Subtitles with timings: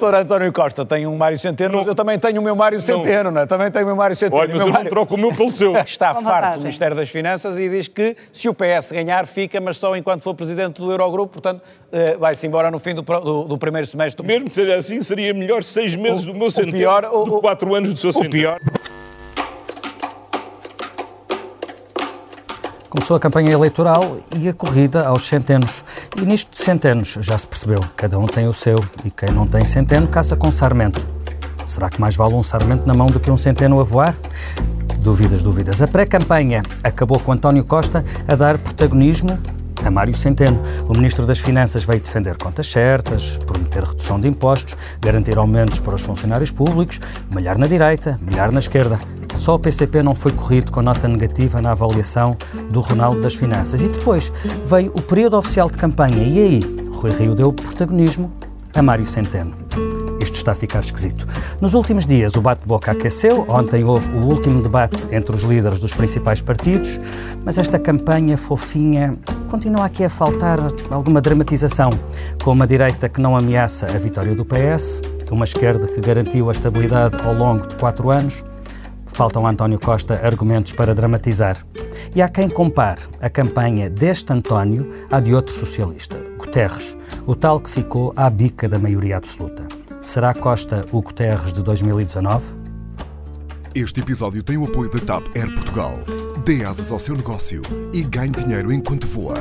[0.00, 1.86] Doutor António Costa tem um Mário Centeno, não.
[1.86, 3.42] eu também tenho o meu Mário Centeno, não.
[3.42, 3.46] é?
[3.46, 4.40] Também tenho o meu Mário Centeno.
[4.40, 4.84] Olha, mas eu Mário...
[4.84, 5.76] não troco o meu pelo seu.
[5.84, 9.76] Está farto do Ministério das Finanças e diz que se o PS ganhar, fica, mas
[9.76, 11.60] só enquanto for presidente do Eurogrupo, portanto,
[11.92, 14.26] eh, vai-se embora no fim do, do, do, primeiro semestre.
[14.26, 17.34] Mesmo que seja assim, seria melhor seis meses o, do meu Centeno pior, o, do
[17.34, 18.30] que quatro anos do seu Centeno.
[18.30, 18.58] pior...
[22.90, 25.84] Começou a campanha eleitoral e a corrida aos centenos.
[26.20, 29.46] E nisto de centenos já se percebeu, cada um tem o seu e quem não
[29.46, 31.08] tem centeno caça com sarmento.
[31.64, 34.16] Será que mais vale um sarmento na mão do que um centeno a voar?
[34.98, 35.80] Dúvidas, dúvidas.
[35.80, 39.38] A pré-campanha acabou com António Costa a dar protagonismo
[39.84, 40.60] a Mário Centeno.
[40.88, 45.94] O Ministro das Finanças veio defender contas certas, prometer redução de impostos, garantir aumentos para
[45.94, 47.00] os funcionários públicos,
[47.32, 48.98] melhor na direita, melhor na esquerda.
[49.40, 52.36] Só o PCP não foi corrido com nota negativa na avaliação
[52.70, 53.80] do Ronaldo das Finanças.
[53.80, 54.30] E depois
[54.66, 58.30] veio o período oficial de campanha e aí Rui Rio deu protagonismo
[58.74, 59.54] a Mário Centeno.
[60.20, 61.26] Isto está a ficar esquisito.
[61.58, 63.46] Nos últimos dias, o bate-boca aqueceu.
[63.48, 67.00] Ontem houve o último debate entre os líderes dos principais partidos,
[67.42, 69.16] mas esta campanha fofinha
[69.48, 70.58] continua aqui a faltar
[70.90, 71.88] alguma dramatização,
[72.44, 76.52] com uma direita que não ameaça a vitória do PS, uma esquerda que garantiu a
[76.52, 78.44] estabilidade ao longo de quatro anos
[79.20, 81.62] Faltam a António Costa argumentos para dramatizar.
[82.16, 87.60] E há quem compare a campanha deste António à de outro socialista, Guterres, o tal
[87.60, 89.68] que ficou à bica da maioria absoluta.
[90.00, 92.56] Será Costa o Guterres de 2019?
[93.74, 95.98] Este episódio tem o apoio da TAP Air Portugal.
[96.42, 97.60] Dê asas ao seu negócio
[97.92, 99.36] e ganhe dinheiro enquanto voa.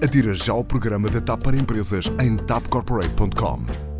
[0.00, 3.95] Adira já ao programa da TAP para empresas em tapcorporate.com.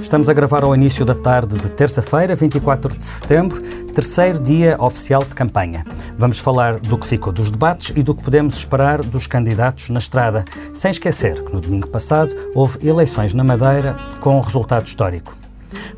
[0.00, 3.60] Estamos a gravar ao início da tarde de terça-feira, 24 de setembro,
[3.92, 5.84] terceiro dia oficial de campanha.
[6.16, 9.98] Vamos falar do que ficou dos debates e do que podemos esperar dos candidatos na
[9.98, 15.47] estrada, sem esquecer que no domingo passado houve eleições na Madeira com um resultado histórico.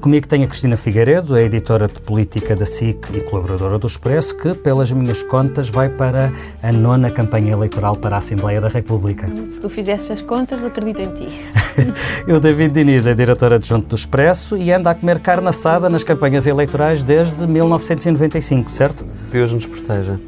[0.00, 4.36] Comigo tenho a Cristina Figueiredo, a editora de política da SIC e colaboradora do Expresso,
[4.36, 6.32] que, pelas minhas contas, vai para
[6.62, 9.28] a nona campanha eleitoral para a Assembleia da República.
[9.48, 11.28] Se tu fizesses as contas, acredito em ti.
[12.26, 16.02] Eu, David Diniz, é diretora adjunto do Expresso e anda a comer carne assada nas
[16.02, 19.04] campanhas eleitorais desde 1995, certo?
[19.30, 20.18] Deus nos proteja.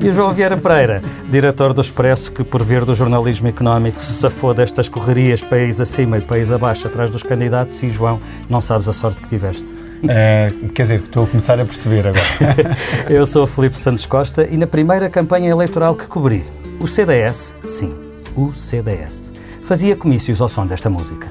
[0.00, 4.12] E o João Vieira Pereira, diretor do Expresso, que por vir do jornalismo económico se
[4.14, 8.88] safou destas correrias país acima e país abaixo atrás dos candidatos e, João, não sabes
[8.88, 9.64] a sorte que tiveste.
[9.64, 12.24] Uh, quer dizer, estou a começar a perceber agora.
[13.10, 16.44] Eu sou o Filipe Santos Costa e na primeira campanha eleitoral que cobri,
[16.78, 17.92] o CDS, sim,
[18.36, 21.26] o CDS, fazia comícios ao som desta música.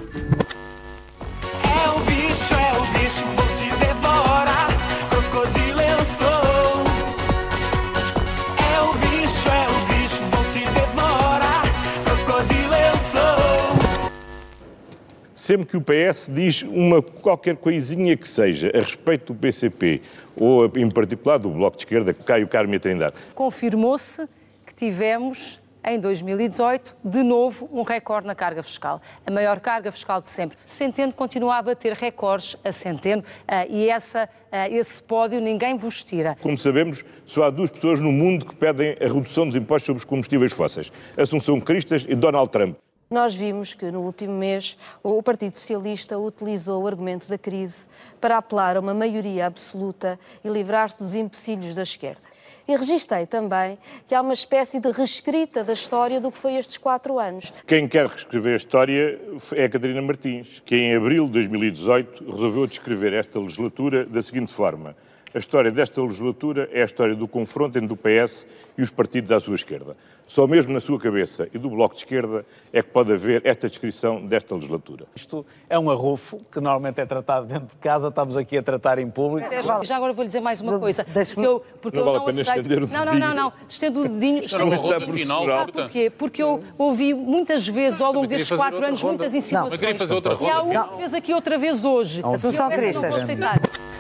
[15.49, 19.99] Sempre que o PS diz uma qualquer coisinha que seja a respeito do PCP
[20.35, 23.15] ou em particular do Bloco de Esquerda, Caio Carme e Trindade.
[23.33, 24.29] Confirmou-se
[24.63, 29.01] que tivemos em 2018, de novo, um recorde na carga fiscal.
[29.25, 30.55] A maior carga fiscal de sempre.
[30.63, 36.03] Centeno continua a bater recordes a Centeno uh, e essa, uh, esse pódio ninguém vos
[36.03, 36.38] tira.
[36.43, 39.97] Como sabemos, só há duas pessoas no mundo que pedem a redução dos impostos sobre
[39.97, 40.91] os combustíveis fósseis.
[41.17, 42.77] Assunção Cristas e Donald Trump.
[43.11, 47.87] Nós vimos que no último mês o Partido Socialista utilizou o argumento da crise
[48.21, 52.21] para apelar a uma maioria absoluta e livrar-se dos empecilhos da esquerda.
[52.67, 56.77] E registrei também que há uma espécie de reescrita da história do que foi estes
[56.77, 57.51] quatro anos.
[57.65, 59.19] Quem quer reescrever a história
[59.53, 64.53] é a Catarina Martins, que em abril de 2018 resolveu descrever esta legislatura da seguinte
[64.53, 64.95] forma.
[65.33, 68.47] A história desta legislatura é a história do confronto entre o PS
[68.77, 69.95] e os partidos à sua esquerda.
[70.29, 73.67] Só mesmo na sua cabeça e do Bloco de Esquerda é que pode haver esta
[73.67, 75.07] descrição desta legislatura.
[75.16, 79.00] Isto é um arrufo que normalmente é tratado dentro de casa, estamos aqui a tratar
[79.00, 79.50] em público.
[79.84, 81.03] Já agora vou lhe dizer mais uma coisa.
[81.03, 82.57] Porque eu, porque não eu vale não a pena aceito...
[82.57, 83.06] estender o dedinho.
[83.06, 83.53] Não, não, não, não.
[83.68, 84.44] Estendo o dedinho.
[84.44, 85.28] Estendo o dedinho.
[85.47, 86.12] Sabe porquê?
[86.12, 89.72] Porque eu ouvi muitas vezes ao longo destes quatro anos muitas insinuações.
[89.72, 90.45] Não, queria fazer outra ronda.
[90.45, 92.21] E há uma que fez aqui outra vez hoje.
[92.24, 93.15] Assunção Cristas.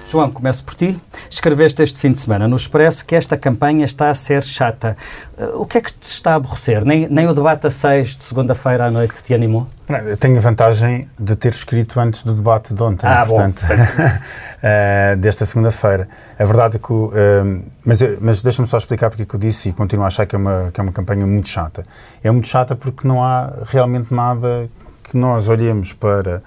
[0.09, 0.99] João, começo por ti.
[1.29, 4.97] Escreveste este fim de semana no Expresso que esta campanha está a ser chata.
[5.37, 6.83] Uh, o que é que te está a aborrecer?
[6.83, 9.67] Nem, nem o debate a 6 de segunda-feira à noite te animou?
[9.87, 13.61] Não, eu tenho a vantagem de ter escrito antes do debate de ontem, ah, portanto,
[13.61, 16.09] uh, desta segunda-feira.
[16.39, 16.91] A verdade é que.
[16.91, 20.25] Uh, mas mas deixa-me só explicar porque é que eu disse e continuo a achar
[20.25, 21.85] que é, uma, que é uma campanha muito chata.
[22.23, 24.67] É muito chata porque não há realmente nada
[25.03, 26.41] que nós olhemos para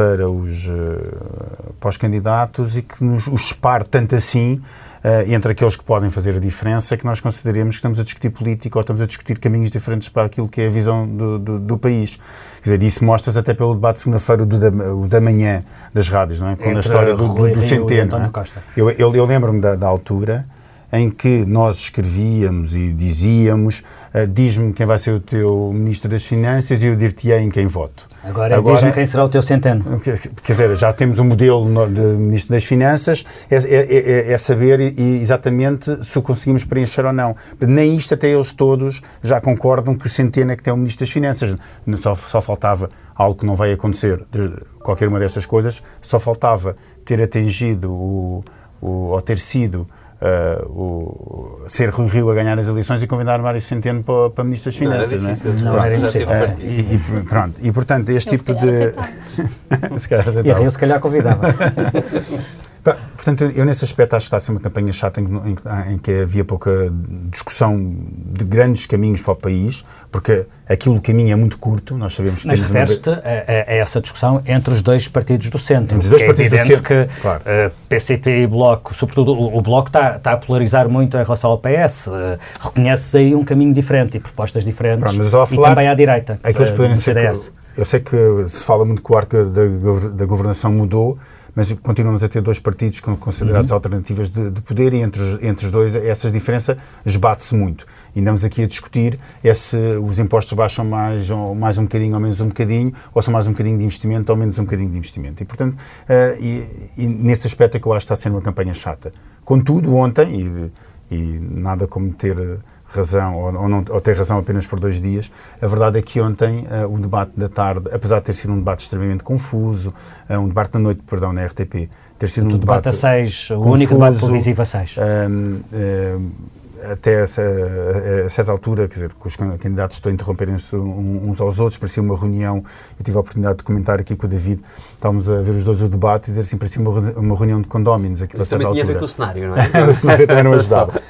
[0.00, 5.52] para os, uh, para os candidatos e que nos os separe tanto assim uh, entre
[5.52, 8.80] aqueles que podem fazer a diferença que nós consideremos que estamos a discutir política ou
[8.80, 12.18] estamos a discutir caminhos diferentes para aquilo que é a visão do, do, do país.
[12.62, 14.70] Quer dizer, isso mostra-se até pelo debate de segunda-feira do da,
[15.06, 15.62] da manhã
[15.92, 16.56] das rádios, não é?
[16.56, 18.16] Com a história do, do, do Centeno.
[18.16, 18.30] É?
[18.74, 20.46] Eu, eu, eu lembro-me da, da altura
[20.92, 23.82] em que nós escrevíamos e dizíamos
[24.14, 27.66] uh, diz-me quem vai ser o teu Ministro das Finanças e eu dir-te-ei em quem
[27.66, 28.08] voto.
[28.24, 30.00] Agora, Agora diz-me quem será o teu centeno.
[30.00, 34.80] Quer dizer, já temos um modelo de Ministro das Finanças, é, é, é, é saber
[34.80, 37.34] exatamente se o conseguimos preencher ou não.
[37.60, 41.06] Nem isto até eles todos já concordam que o Centeno é que tem o Ministro
[41.06, 41.56] das Finanças.
[41.98, 44.50] Só, só faltava algo que não vai acontecer, de
[44.82, 48.44] qualquer uma destas coisas, só faltava ter atingido o,
[48.80, 49.86] o ou ter sido
[50.20, 54.44] uh, o, ser Rui Rio a ganhar as eleições e convidar Mário Centeno para, para
[54.44, 55.22] Ministro das Finanças.
[55.22, 55.76] Não, difícil, não, é?
[55.76, 56.28] não era impossível.
[56.28, 58.92] Uh, e, e, pronto, e portanto, este tipo de.
[59.98, 61.48] se calhar E Rio se calhar convidava.
[62.82, 65.98] Portanto, eu nesse aspecto acho que está a ser uma campanha chata em, em, em,
[65.98, 66.90] que havia pouca
[67.30, 72.14] discussão de grandes caminhos para o país, porque aquilo o caminho é muito curto, nós
[72.14, 73.18] sabemos que Mas refere-te uma...
[73.18, 75.96] a, a, essa discussão entre os dois partidos do centro.
[75.96, 77.42] Entre os dois é partidos do centro, que claro.
[77.42, 81.50] uh, PCP e Bloco, sobretudo o, o Bloco está, está, a polarizar muito em relação
[81.50, 85.88] ao PS, uh, eh, reconhece aí um caminho diferente e propostas diferentes, Pronto, e também
[85.88, 87.48] à direita, aqueles uh, CDS.
[87.74, 88.16] Que, eu sei que
[88.48, 91.18] se fala muito que o arco da, da governação mudou,
[91.54, 93.76] mas continuamos a ter dois partidos considerados uhum.
[93.76, 97.86] alternativas de, de, poder e entre, entre os dois essa diferença esbate-se muito.
[98.14, 102.14] E andamos aqui a discutir é se os impostos baixam mais, ou, mais um bocadinho
[102.14, 104.90] ou menos um bocadinho, ou são mais um bocadinho de investimento ou menos um bocadinho
[104.90, 105.42] de investimento.
[105.42, 106.66] E, portanto, uh, e,
[106.98, 109.12] e, nesse aspecto é que eu acho que está a ser uma campanha chata.
[109.44, 110.70] Contudo, ontem,
[111.10, 115.00] e, e nada como ter razão ou, ou, não, ou ter razão apenas por dois
[115.00, 115.30] dias.
[115.60, 118.58] A verdade é que ontem uh, o debate da tarde, apesar de ter sido um
[118.58, 119.94] debate extremamente confuso,
[120.28, 121.88] uh, um debate da noite, perdão, na RTP,
[122.18, 124.96] ter sido um debate, debate a seis, o único debate televisivo a seis.
[124.96, 130.74] Uh, até essa, a, a, certa altura, quer dizer, que os candidatos estão a interromperem-se
[130.76, 132.64] uns aos outros, parecia uma reunião,
[132.98, 134.62] eu tive a oportunidade de comentar aqui com o David,
[134.94, 137.68] estávamos a ver os dois o debate e dizer assim, parecia uma, uma reunião de
[137.68, 138.20] condóminos.
[138.20, 138.82] Isso também tinha altura.
[138.82, 139.68] a ver com o cenário, não é?
[139.88, 141.00] o cenário também não ajudava.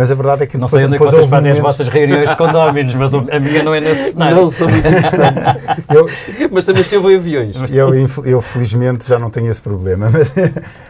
[0.00, 1.58] Mas a verdade é que não sei onde é que vocês fazem momentos...
[1.58, 4.34] as vossas reuniões de condóminos, mas a minha não é nesse cenário.
[4.34, 5.44] Não são muito interessantes.
[5.94, 6.08] eu,
[6.50, 7.54] mas também se houve aviões.
[7.70, 7.90] Eu,
[8.24, 10.32] eu, felizmente já não tenho esse problema, mas,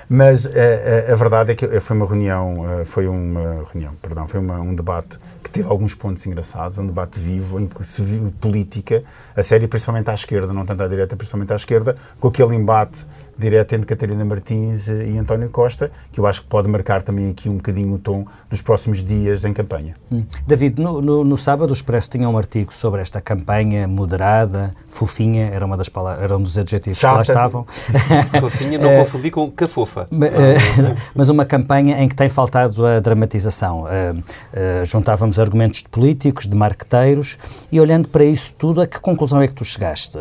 [0.08, 3.64] mas a, eh, a, eh, a, verdade é que foi uma reunião, eh, foi uma
[3.72, 7.66] reunião, perdão, foi uma, um debate que teve alguns pontos engraçados, um debate vivo em
[7.66, 9.02] que se viu política,
[9.36, 13.04] a série principalmente à esquerda, não tanto à direita, principalmente à esquerda, com aquele embate
[13.40, 17.48] direto entre Catarina Martins e António Costa, que eu acho que pode marcar também aqui
[17.48, 19.94] um bocadinho o tom dos próximos dias em campanha.
[20.12, 20.24] Hum.
[20.46, 25.46] David, no, no, no, sábado o Expresso tinha um artigo sobre esta campanha moderada, fofinha,
[25.46, 27.12] era, uma das palavras, era um dos adjetivos Chata.
[27.12, 27.66] que lá estavam.
[28.40, 30.06] fofinha, não confundi com cafofa.
[31.14, 33.84] Mas uma campanha em que tem faltado a dramatização.
[33.84, 37.38] Uh, juntávamos argumentos de políticos, de marqueteiros,
[37.72, 40.18] e olhando para isso tudo, a que conclusão é que tu chegaste?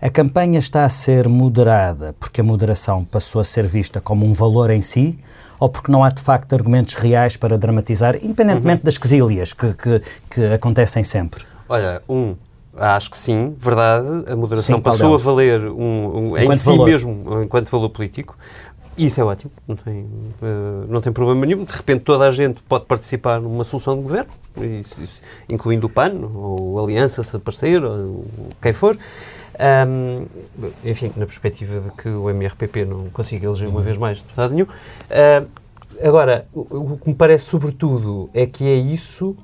[0.00, 4.32] A campanha está a ser moderada porque a moderação passou a ser vista como um
[4.32, 5.18] valor em si
[5.58, 8.84] ou porque não há de facto argumentos reais para dramatizar, independentemente uhum.
[8.84, 11.44] das quesílias que, que, que, acontecem sempre?
[11.68, 12.34] Olha, um,
[12.76, 16.86] acho que sim, verdade, a moderação sim, passou a valer um, um em si valor.
[16.86, 18.36] mesmo enquanto valor político.
[18.98, 21.64] Isso é ótimo, não tem, uh, não tem problema nenhum.
[21.64, 24.30] De repente toda a gente pode participar numa solução de governo,
[24.80, 28.24] isso, isso, incluindo o PAN, ou a Aliança, se aparecer, ou
[28.60, 28.98] quem for.
[29.60, 30.26] Um,
[30.82, 33.84] enfim, na perspectiva de que o MRPP não consiga eleger uma uhum.
[33.84, 34.66] vez mais deputado nenhum.
[34.66, 35.48] Uh,
[36.02, 39.36] agora, o, o, que me parece sobretudo é que é isso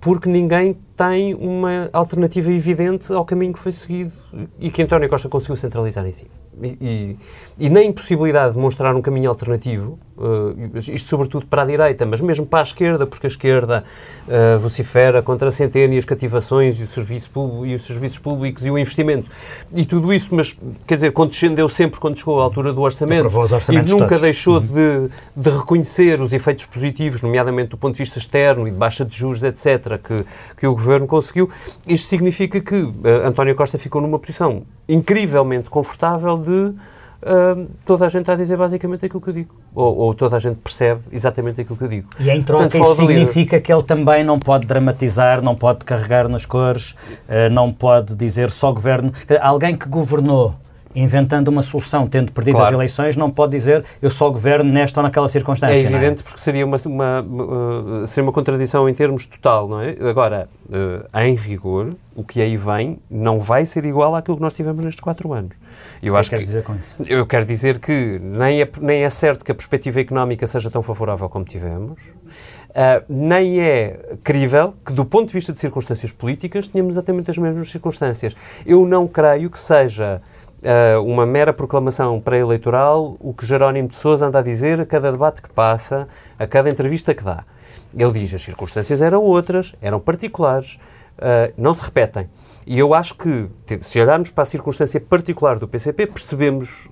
[0.00, 4.12] porque ninguém tem uma alternativa evidente ao caminho que foi seguido
[4.60, 6.26] e que António Costa conseguiu centralizar em si.
[6.62, 7.16] E,
[7.58, 12.20] e, na impossibilidade de mostrar um caminho alternativo, uh, isto sobretudo para a direita, mas
[12.20, 13.84] mesmo para a esquerda, porque a esquerda
[14.28, 17.30] uh, vocifera contra a centena e as cativações e, serviço
[17.64, 19.30] e os serviços públicos e o investimento
[19.74, 20.56] e tudo isso, mas
[20.86, 23.26] quer dizer, condescendeu sempre quando chegou à altura do orçamento
[23.70, 24.20] e nunca todos.
[24.20, 24.60] deixou uhum.
[24.60, 29.06] de, de, reconhecer os efeitos positivos, nomeadamente do ponto de vista externo e de baixa
[29.06, 30.24] de juros, etc., que,
[30.58, 31.50] que o governo conseguiu.
[31.86, 32.94] Isto significa que uh,
[33.24, 36.74] António Costa ficou numa posição incrivelmente confortável de
[37.22, 39.54] uh, toda a gente está a dizer basicamente aquilo que eu digo.
[39.74, 42.08] Ou, ou, toda a gente percebe exatamente aquilo que eu digo.
[42.18, 46.28] E em troca Portanto, isso significa que ele também não pode dramatizar, não pode carregar
[46.28, 46.92] nas cores,
[47.28, 49.12] uh, não pode dizer só governo.
[49.40, 50.54] Alguém que governou
[50.94, 52.68] inventando uma solução, tendo perdido claro.
[52.68, 55.74] as eleições, não pode dizer eu só governo nesta ou naquela circunstância.
[55.74, 55.82] É, é?
[55.82, 56.24] evidente é?
[56.24, 59.96] porque seria uma, uma, uma, seria uma contradição em termos total, não é?
[60.08, 64.52] Agora, uh, em rigor, o que aí vem não vai ser igual àquilo que nós
[64.52, 65.52] tivemos nestes quatro anos.
[66.02, 66.96] Eu o que acho queres que, dizer com isso?
[67.06, 70.82] Eu quero dizer que nem é, nem é certo que a perspectiva económica seja tão
[70.82, 71.98] favorável como tivemos,
[72.72, 77.36] Uh, nem é crível que, do ponto de vista de circunstâncias políticas, tenhamos exatamente as
[77.36, 78.34] mesmas circunstâncias.
[78.64, 80.22] Eu não creio que seja
[80.62, 85.10] uh, uma mera proclamação pré-eleitoral o que Jerónimo de Sousa anda a dizer a cada
[85.10, 87.44] debate que passa, a cada entrevista que dá.
[87.96, 90.78] Ele diz as circunstâncias eram outras, eram particulares,
[91.18, 92.28] uh, não se repetem.
[92.66, 93.48] E eu acho que,
[93.80, 96.88] se olharmos para a circunstância particular do PCP, percebemos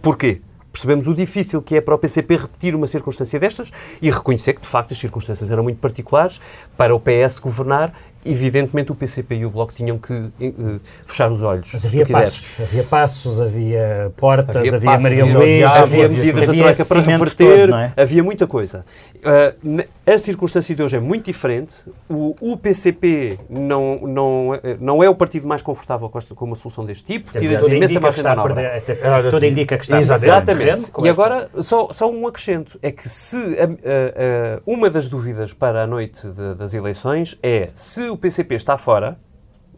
[0.00, 0.40] porquê
[0.74, 3.70] percebemos o difícil que é para o PCP repetir uma circunstância destas
[4.02, 6.40] e reconhecer que, de facto, as circunstâncias eram muito particulares
[6.76, 11.42] para o PS governar evidentemente o PCP e o Bloco tinham que uh, fechar os
[11.42, 11.70] olhos.
[11.72, 16.48] Mas havia passos, havia passos, havia portas, havia, havia passos, Maria Luís, havia, havia medidas
[16.48, 17.92] havia da para reverter, todo, é?
[17.96, 18.84] havia muita coisa.
[19.16, 21.74] Uh, a circunstância de hoje é muito diferente.
[22.08, 26.56] O, o, PCP não, não, não é o partido mais confortável com, esta, com uma
[26.56, 28.82] solução deste tipo, tira de imensa margem de manobra.
[29.30, 30.92] Tudo indica que está Exatamente.
[31.02, 35.52] E agora, só, só um acrescento, é que se a, a, a, uma das dúvidas
[35.52, 39.18] para a noite de, das eleições é se o PCP está fora,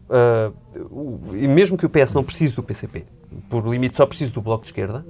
[0.09, 3.05] uh, e mesmo que o PS não precise do PCP,
[3.49, 5.05] por limite só precise do Bloco de Esquerda,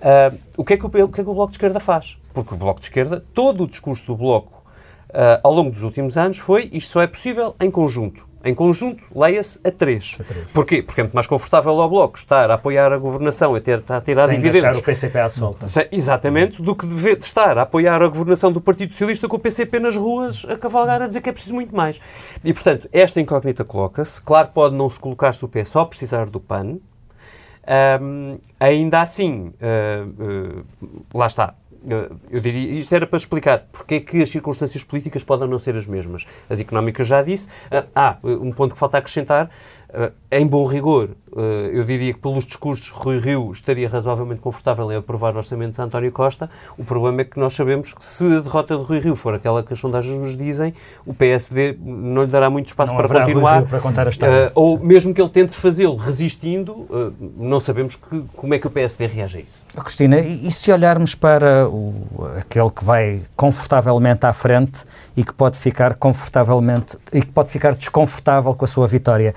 [0.00, 2.18] uh, o, que é que o, o, que é que o Bloco de Esquerda faz?
[2.32, 4.62] Porque o Bloco de Esquerda, todo o discurso do Bloco
[5.10, 8.28] uh, ao longo dos últimos anos foi isto só é possível em conjunto.
[8.44, 10.18] Em conjunto, leia-se a 3.
[10.54, 10.80] Porquê?
[10.80, 14.00] Porque é muito mais confortável ao Bloco estar a apoiar a governação, a, ter, a
[14.00, 14.62] tirar Sem dividendos.
[14.62, 15.66] deixar o PCP à solta.
[15.90, 19.80] Exatamente, do que de estar a apoiar a governação do Partido Socialista com o PCP
[19.80, 22.00] nas ruas a cavalgar a dizer que é preciso muito mais.
[22.44, 24.22] E, portanto, esta incógnita coloca-se.
[24.22, 26.78] Claro que pode não se colocar se o PS só precisar do PAN.
[28.00, 31.54] Um, ainda assim, uh, uh, lá está,
[32.30, 35.76] eu diria, isto era para explicar porque é que as circunstâncias políticas podem não ser
[35.76, 36.26] as mesmas.
[36.48, 37.48] As económicas já disse.
[37.94, 39.50] Ah, um ponto que falta acrescentar
[40.30, 44.96] em bom rigor, uh, eu diria que pelos discursos Rui Rio estaria razoavelmente confortável em
[44.96, 46.50] aprovar orçamentos de António Costa.
[46.76, 49.62] O problema é que nós sabemos que se a derrota de Rui Rio for aquela
[49.62, 50.74] que as sondagens nos dizem,
[51.06, 53.64] o PSD não lhe dará muito espaço não para continuar.
[53.64, 54.48] para contar a história.
[54.48, 56.86] Uh, ou mesmo que ele tente fazê-lo resistindo,
[57.38, 59.62] não sabemos que, como é que o PSD reage a isso.
[59.74, 61.94] Oh, Cristina, e, e se olharmos para o,
[62.36, 64.84] aquele que vai confortavelmente à frente
[65.16, 69.34] e que pode ficar confortavelmente e que pode ficar desconfortável com a sua vitória?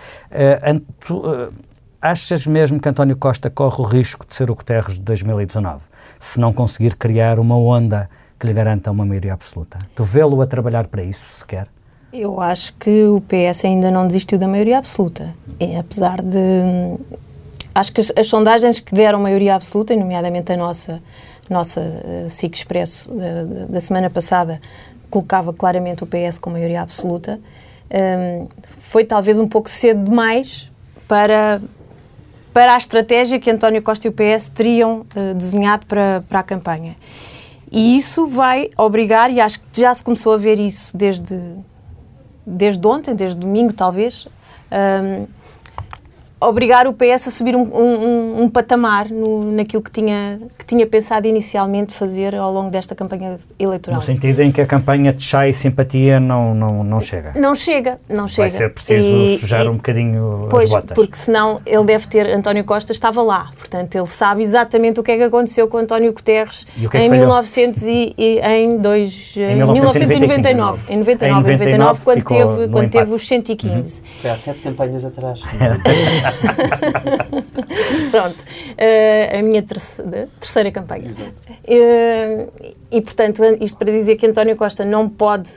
[1.10, 1.53] Uh,
[2.01, 5.83] achas mesmo que António Costa corre o risco de ser o Guterres de 2019,
[6.19, 9.77] se não conseguir criar uma onda que lhe garanta uma maioria absoluta?
[9.95, 11.67] Tu vê-lo a trabalhar para isso, sequer?
[12.12, 15.33] Eu acho que o PS ainda não desistiu da maioria absoluta.
[15.60, 16.98] E, apesar de.
[17.74, 21.01] Acho que as, as, sondagens que deram maioria absoluta, nomeadamente a nossa,
[21.50, 24.60] nossa uh, SIC Expresso da, da semana passada,
[25.10, 27.39] colocava claramente o PS com maioria absoluta
[27.91, 28.48] um,
[28.79, 30.69] foi talvez um pouco cedo demais
[31.07, 31.62] para,
[32.53, 36.43] para a estratégia que António Costa e o PS teriam uh, desenhado para, para a
[36.43, 36.95] campanha.
[37.71, 41.39] E isso vai obrigar, e acho que já se começou a ver isso desde,
[42.45, 44.27] desde ontem, desde domingo talvez,
[44.71, 45.25] um,
[46.41, 50.88] obrigar o PS a subir um, um, um patamar no, naquilo que tinha, que tinha
[50.88, 54.00] pensado inicialmente fazer ao longo desta campanha eleitoral.
[54.00, 57.33] No sentido em que a campanha de chá e simpatia não, não, não chega.
[57.36, 58.41] Não chega, não chega.
[58.41, 60.95] Vai ser preciso e, sujar e, um bocadinho pois, as botas.
[60.95, 65.12] porque senão ele deve ter, António Costa estava lá, portanto ele sabe exatamente o que
[65.12, 70.91] é que aconteceu com António Guterres é em 1900 e, e, em, dois, em 1999.
[70.91, 74.01] Em 99, em 99, quando, teve, quando teve os 115.
[74.01, 74.07] Uhum.
[74.21, 75.39] Foi há sete campanhas atrás.
[78.11, 81.09] Pronto, uh, a minha terceira, terceira campanha.
[81.09, 82.51] Uh,
[82.91, 85.50] e, portanto, isto para dizer que António Costa não pode,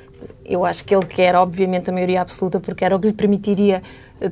[0.45, 3.83] eu acho que ele quer, obviamente, a maioria absoluta, porque era o que lhe permitiria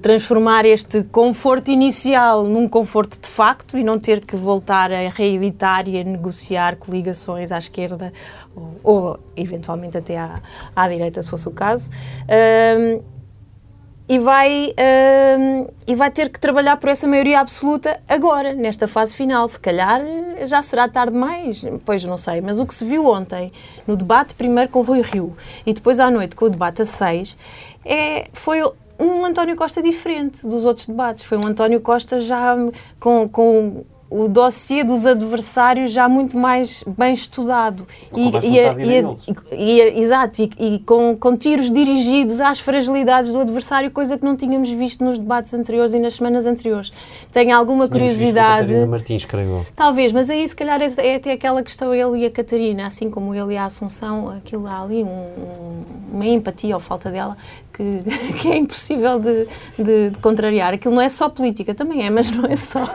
[0.01, 5.89] transformar este conforto inicial num conforto de facto e não ter que voltar a reeditar
[5.89, 8.13] e a negociar coligações à esquerda
[8.55, 10.41] ou, ou eventualmente até à,
[10.75, 11.91] à direita, se fosse o caso.
[12.23, 13.03] Uh,
[14.09, 19.15] e vai, uh, e vai ter que trabalhar por essa maioria absoluta agora, nesta fase
[19.15, 19.47] final.
[19.49, 20.01] Se calhar
[20.45, 22.41] já será tarde demais, pois não sei.
[22.41, 23.53] Mas o que se viu ontem,
[23.87, 26.85] no debate primeiro com o Rui Rio e depois à noite com o debate a
[26.85, 27.37] seis,
[27.85, 28.63] é, foi
[28.99, 31.25] um António Costa diferente dos outros debates.
[31.25, 32.55] Foi um António Costa já
[33.01, 37.87] com, com o dossiê dos adversários já muito mais bem estudado.
[38.15, 38.59] E, e,
[39.51, 44.37] e, e, exato, e, com, com tiros dirigidos às fragilidades do adversário, coisa que não
[44.37, 46.93] tínhamos visto nos debates anteriores e nas semanas anteriores.
[47.33, 48.73] Tenho alguma Tínhamos curiosidade.
[48.73, 49.67] Visto Martins, creio.
[49.75, 53.11] Talvez, mas aí se calhar é, é até aquela questão ele e a Catarina, assim
[53.11, 57.37] como ele e a Assunção, aquilo há ali um, uma empatia ou falta dela
[57.73, 58.03] que,
[58.41, 59.47] que é impossível de,
[59.79, 60.75] de, de, contrariar.
[60.75, 62.81] Aquilo não é só política, também é, mas não é só.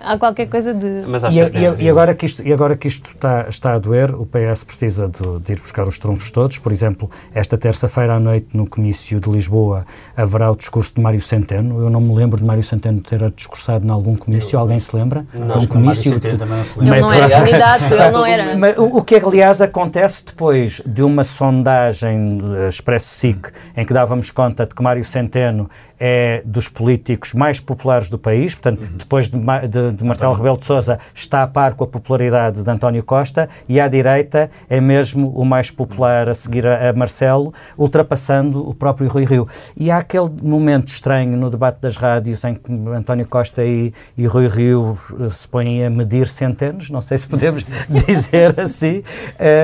[0.00, 1.04] Há qualquer coisa de.
[1.06, 4.14] Mas e, e, e, agora que isto, e agora que isto está, está a doer,
[4.14, 6.58] o PS precisa de, de ir buscar os trunfos todos.
[6.58, 11.20] Por exemplo, esta terça-feira à noite, no comício de Lisboa, haverá o discurso de Mário
[11.20, 11.80] Centeno.
[11.80, 14.58] Eu não me lembro de Mário Centeno ter discursado em algum comício.
[14.58, 15.24] Alguém se lembra?
[15.32, 16.12] Não, um comício.
[16.12, 16.96] Mário também não se lembra.
[16.96, 18.56] Ele não era candidato, ele não era.
[18.58, 22.38] Mas, o, o que, aliás, acontece depois de uma sondagem
[22.68, 25.68] Expresso-SIC em que dávamos conta de que Mário Centeno
[26.04, 28.96] é dos políticos mais populares do país, portanto, uhum.
[28.96, 32.68] depois de, de, de Marcelo Rebelo de Sousa, está a par com a popularidade de
[32.68, 37.54] António Costa e à direita é mesmo o mais popular a seguir a, a Marcelo,
[37.78, 39.46] ultrapassando o próprio Rui Rio.
[39.76, 44.26] E há aquele momento estranho no debate das rádios em que António Costa e, e
[44.26, 47.62] Rui Rio eh, se põem a medir centenas, não sei se podemos
[48.08, 49.04] dizer assim.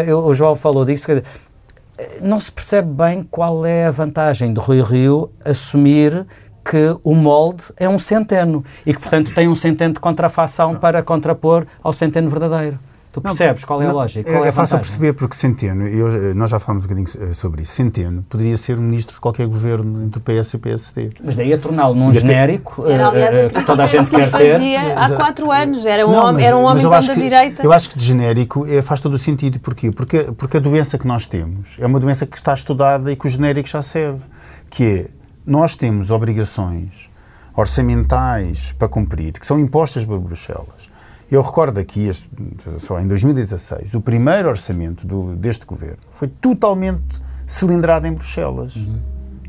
[0.09, 1.07] Uh, o João falou disso
[2.21, 6.27] não se percebe bem qual é a vantagem de Rui Rio assumir
[6.65, 11.03] que o molde é um centeno e que, portanto, tem um centeno de contrafação para
[11.03, 12.79] contrapor ao centeno verdadeiro.
[13.11, 14.31] Tu percebes não, qual é a lógica?
[14.31, 17.73] é, é fácil perceber porque Centeno, eu, nós já falamos um bocadinho eh, sobre isso,
[17.73, 21.11] Centeno poderia ser um ministro de qualquer governo entre o PS e o PSD.
[21.25, 24.81] Mas daí a torná-lo num genérico era, aliás, uh, que toda a gente quer fazia
[24.81, 24.99] ter.
[24.99, 27.63] há quatro anos, era um não, homem, mas, era um homem tão da direita.
[27.63, 29.59] Eu acho que de genérico é, faz todo o sentido.
[29.59, 29.91] Porquê?
[29.91, 33.27] Porque, porque a doença que nós temos é uma doença que está estudada e que
[33.27, 34.25] o genérico já serve,
[34.71, 35.07] que é,
[35.47, 37.11] nós temos obrigações
[37.57, 40.88] orçamentais para cumprir, que são impostas por Bruxelas
[41.31, 42.11] eu recordo aqui,
[42.79, 48.77] só em 2016, o primeiro orçamento do, deste governo foi totalmente cilindrado em Bruxelas.
[48.77, 48.99] Uhum.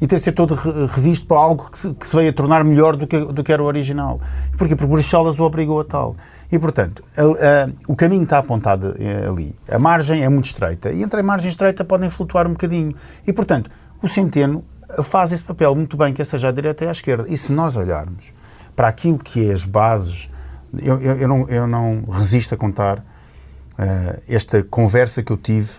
[0.01, 2.63] E teve de ser todo revisto para algo que se, que se veio a tornar
[2.63, 4.19] melhor do que, do que era o original.
[4.57, 4.73] Porquê?
[4.73, 6.15] Porque Bruxelas o obrigou a tal.
[6.49, 9.53] E, portanto, a, a, o caminho está apontado eh, ali.
[9.69, 10.89] A margem é muito estreita.
[10.89, 12.95] E entre a margem estreita podem flutuar um bocadinho.
[13.27, 13.69] E, portanto,
[14.01, 14.63] o Centeno
[15.03, 17.25] faz esse papel muito bem, quer seja à direita e à esquerda.
[17.27, 18.31] E se nós olharmos
[18.77, 20.28] para aquilo que é as bases
[20.77, 25.69] eu, eu, eu, não, eu não resisto a contar uh, esta conversa que eu tive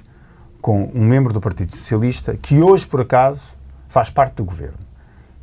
[0.60, 3.54] com um membro do Partido Socialista que hoje, por acaso,
[3.88, 4.78] faz parte do governo.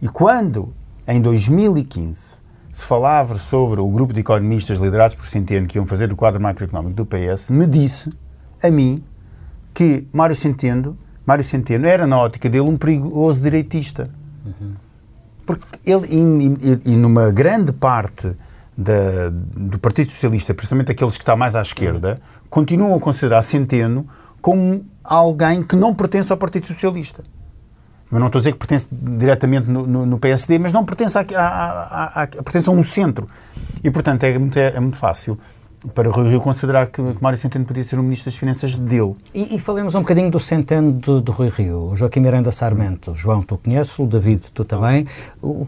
[0.02, 0.74] E quando,
[1.08, 6.12] em 2015, se falava sobre o grupo de economistas liderados por Centeno que iam fazer
[6.12, 8.12] o quadro macroeconómico do PS, me disse
[8.62, 9.04] a mim
[9.74, 14.10] que Mário Centeno, Mário Centeno era, na ótica dele, um perigoso direitista.
[14.46, 14.74] Uhum.
[15.46, 18.36] Porque ele, e, e, e numa grande parte
[18.78, 24.08] da, do Partido Socialista, principalmente aqueles que estão mais à esquerda, continuam a considerar Centeno
[24.40, 27.24] como alguém que não pertence ao Partido Socialista.
[28.12, 31.18] Eu não estou a dizer que pertence diretamente no, no, no PSD, mas não pertence
[31.18, 33.28] a, a, a, a, pertence a um centro.
[33.84, 35.38] E, portanto, é muito, é, é muito fácil
[35.94, 38.76] para o Rui Rio considerar que, que Mário Centeno podia ser o Ministro das Finanças
[38.76, 39.16] dele.
[39.34, 41.92] E, e falemos um bocadinho do Centeno de, de Rui Rio.
[41.92, 43.14] O Joaquim Miranda Sarmento.
[43.16, 45.06] João, tu conheces, o David, tu também.
[45.42, 45.68] O,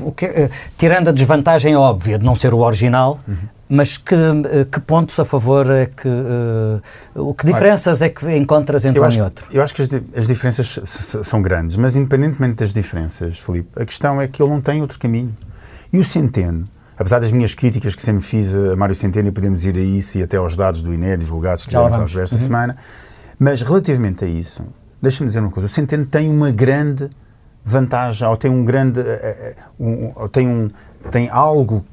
[0.00, 3.36] o que, uh, tirando a desvantagem óbvia de não ser o original, uhum.
[3.68, 6.08] mas que, uh, que pontos a favor é que...
[6.08, 9.46] Uh, que diferenças Olha, é que encontras entre um acho, e outro?
[9.52, 10.78] Eu acho que as, as diferenças
[11.24, 14.98] são grandes, mas independentemente das diferenças, Filipe, a questão é que ele não tem outro
[14.98, 15.36] caminho.
[15.92, 16.64] E o Centeno
[17.02, 20.18] apesar das minhas críticas que sempre fiz a Mário Centeno, e podemos ir a isso
[20.18, 22.42] e até aos dados do INE divulgados que já vamos esta uhum.
[22.42, 22.76] semana,
[23.38, 24.62] mas relativamente a isso,
[25.00, 27.10] deixa-me dizer uma coisa, o Centeno tem uma grande
[27.64, 30.70] vantagem, ou tem um grande, eh, eh, um, ou tem, um,
[31.10, 31.84] tem algo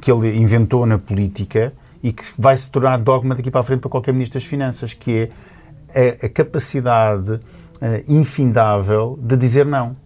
[0.00, 3.80] que ele inventou na política e que vai se tornar dogma daqui para a frente
[3.80, 5.30] para qualquer Ministro das Finanças, que
[5.94, 7.40] é a, a capacidade uh,
[8.08, 9.96] infindável de dizer não.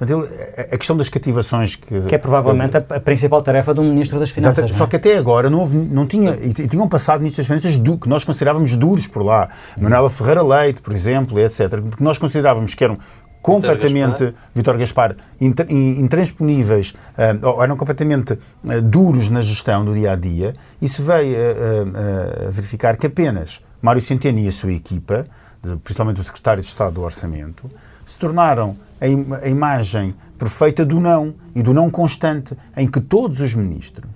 [0.00, 2.00] Portanto, ele, a questão das cativações que...
[2.02, 4.70] Que é provavelmente a, a principal tarefa do Ministro das Finanças.
[4.70, 4.72] É?
[4.72, 6.38] Só que até agora não, houve, não tinha...
[6.40, 9.50] E tinham passado Ministros das Finanças du, que nós considerávamos duros por lá.
[9.76, 9.82] Hum.
[9.82, 11.82] Manuela Ferreira Leite, por exemplo, etc.
[11.94, 12.96] Que nós considerávamos que eram
[13.42, 16.94] completamente, Vitor Gaspar, intransponíveis,
[17.42, 21.36] uh, ou eram completamente uh, duros na gestão do dia a dia, e se veio
[21.36, 25.26] uh, a verificar que apenas Mário Centeno e a sua equipa,
[25.84, 27.70] principalmente o Secretário de Estado do Orçamento,
[28.06, 33.00] se tornaram a, im a imagem perfeita do não e do não constante, em que
[33.00, 34.10] todos os ministros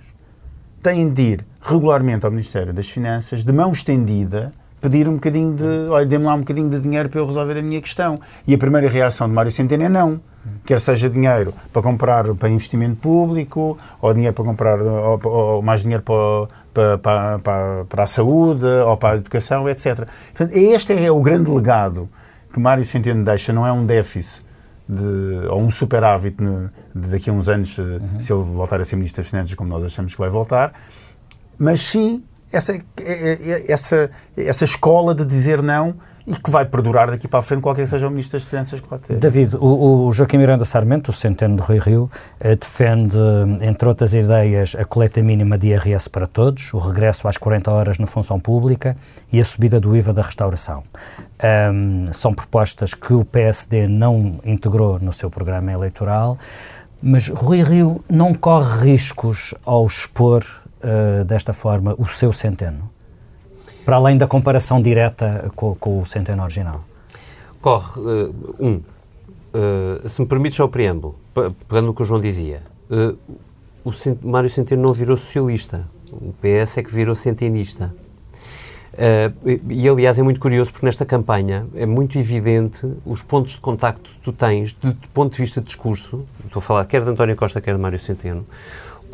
[0.81, 5.89] têm de ir regularmente ao Ministério das Finanças, de mão estendida, pedir um bocadinho de.
[5.89, 8.19] Olha, dê-me lá um bocadinho de dinheiro para eu resolver a minha questão.
[8.47, 10.21] E a primeira reação de Mário Centeno é não.
[10.63, 15.81] Quer seja dinheiro para comprar para investimento público, ou dinheiro para comprar, ou, ou mais
[15.81, 20.07] dinheiro para, para, para, para, a saúde, ou para a educação, etc.
[20.35, 22.07] Portanto, este é o grande legado
[22.53, 24.44] que Mário Centeno deixa, não é um déficit,
[24.87, 28.19] de, ou um superávit de, de daqui a uns anos, uhum.
[28.19, 30.73] se ele voltar a ser Ministro das Finanças, como nós achamos que vai voltar,
[31.57, 35.95] mas sim essa, é, é, essa, essa escola de dizer não
[36.27, 38.79] e que vai perdurar daqui para a frente, qualquer que seja o Ministro das Finanças
[38.79, 39.19] que lá esteja.
[39.19, 42.09] David, o, o, Joaquim Miranda Sarmento, o centeno do Rui Rio,
[42.39, 43.17] eh, defende,
[43.61, 47.97] entre outras ideias, a coleta mínima de IRS para todos, o regresso às 40 horas
[47.99, 48.95] na função pública
[49.31, 50.83] e a subida do IVA da restauração.
[51.71, 56.39] Um, são propostas que o PSD não integrou no seu programa eleitoral,
[57.01, 62.94] mas Rui Rio não corre riscos ao expor uh, desta forma o seu centeno?
[63.85, 66.83] Para além da comparação direta com, com o centeno original?
[67.61, 71.15] Corre, uh, um, uh, se me permites só o preâmbulo,
[71.69, 73.17] pegando o que o João dizia, uh,
[73.85, 77.93] o Mário Centeno não virou socialista, o PS é que virou centenista.
[78.93, 83.59] Uh, e, aliás, é muito curioso porque nesta campanha é muito evidente os pontos de
[83.59, 87.03] contacto que tu tens, de, de ponto de vista de discurso, estou a falar quer
[87.03, 88.45] de António Costa, quer de Mário Centeno,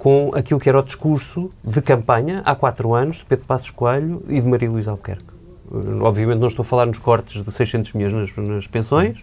[0.01, 4.23] com aquilo que era o discurso de campanha há quatro anos de Pedro Passos Coelho
[4.27, 5.25] e de Maria Luísa Albuquerque.
[5.69, 9.19] Uh, obviamente não estou a falar nos cortes de 600 milhões nas, nas pensões,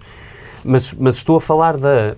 [0.64, 2.14] mas, mas, estou a falar da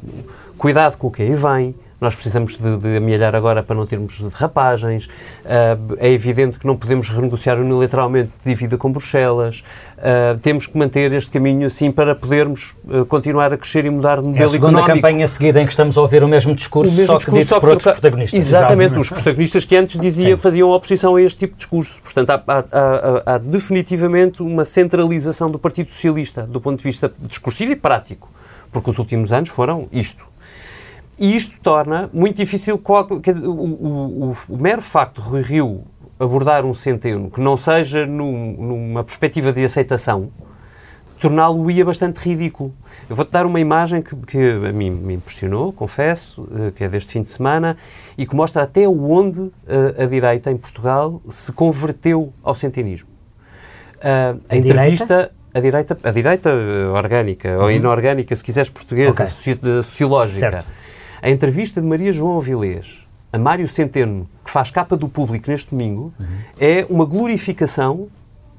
[0.59, 4.21] cuidado com o que aí vem, nós precisamos de, de amelhar agora para não termos
[4.21, 5.07] derrapagens.
[5.07, 9.63] Uh, é evidente que não podemos renegociar unilateralmente dívida com Bruxelas.
[9.99, 14.17] Uh, temos que manter este caminho assim para podermos uh, continuar a crescer e mudar
[14.21, 14.95] de modelo é a segunda económico.
[14.95, 17.43] campanha seguida em que estamos a ouvir o mesmo discurso, o mesmo só discurso, que
[17.43, 18.41] dito só por outros protagonistas.
[18.41, 22.01] Exatamente, Exatamente, os protagonistas que antes dizia, faziam oposição a este tipo de discurso.
[22.03, 27.13] Portanto, há, há, há, há definitivamente uma centralização do Partido Socialista do ponto de vista
[27.19, 28.31] discursivo e prático,
[28.73, 30.30] porque os últimos anos foram isto.
[31.21, 32.81] E isto torna muito difícil
[33.23, 35.85] dizer, o, o, o, mero facto de Rui Rio
[36.19, 40.31] abordar um centeno que não seja num, numa perspectiva de aceitação,
[41.21, 42.73] torná-lo-ia bastante ridículo.
[43.09, 46.89] Eu vou-te dar uma imagem que, que, a mim me impressionou, confesso, eh, que é
[46.89, 47.77] deste fim de semana,
[48.17, 53.11] e que mostra até onde a, eh, a direita em Portugal se converteu ao centenismo.
[53.97, 55.07] Uh, a, a entrevista...
[55.07, 55.41] Direita?
[55.53, 56.51] A direita, a direita
[56.95, 57.63] orgânica, uhum.
[57.65, 59.57] ou inorgânica, se quiseres portuguesa, okay.
[59.83, 60.39] sociológica.
[60.39, 60.80] Certo
[61.23, 65.71] a entrevista de Maria João Avilés a Mário Centeno, que faz capa do público neste
[65.71, 66.27] domingo, uhum.
[66.59, 68.09] é uma glorificação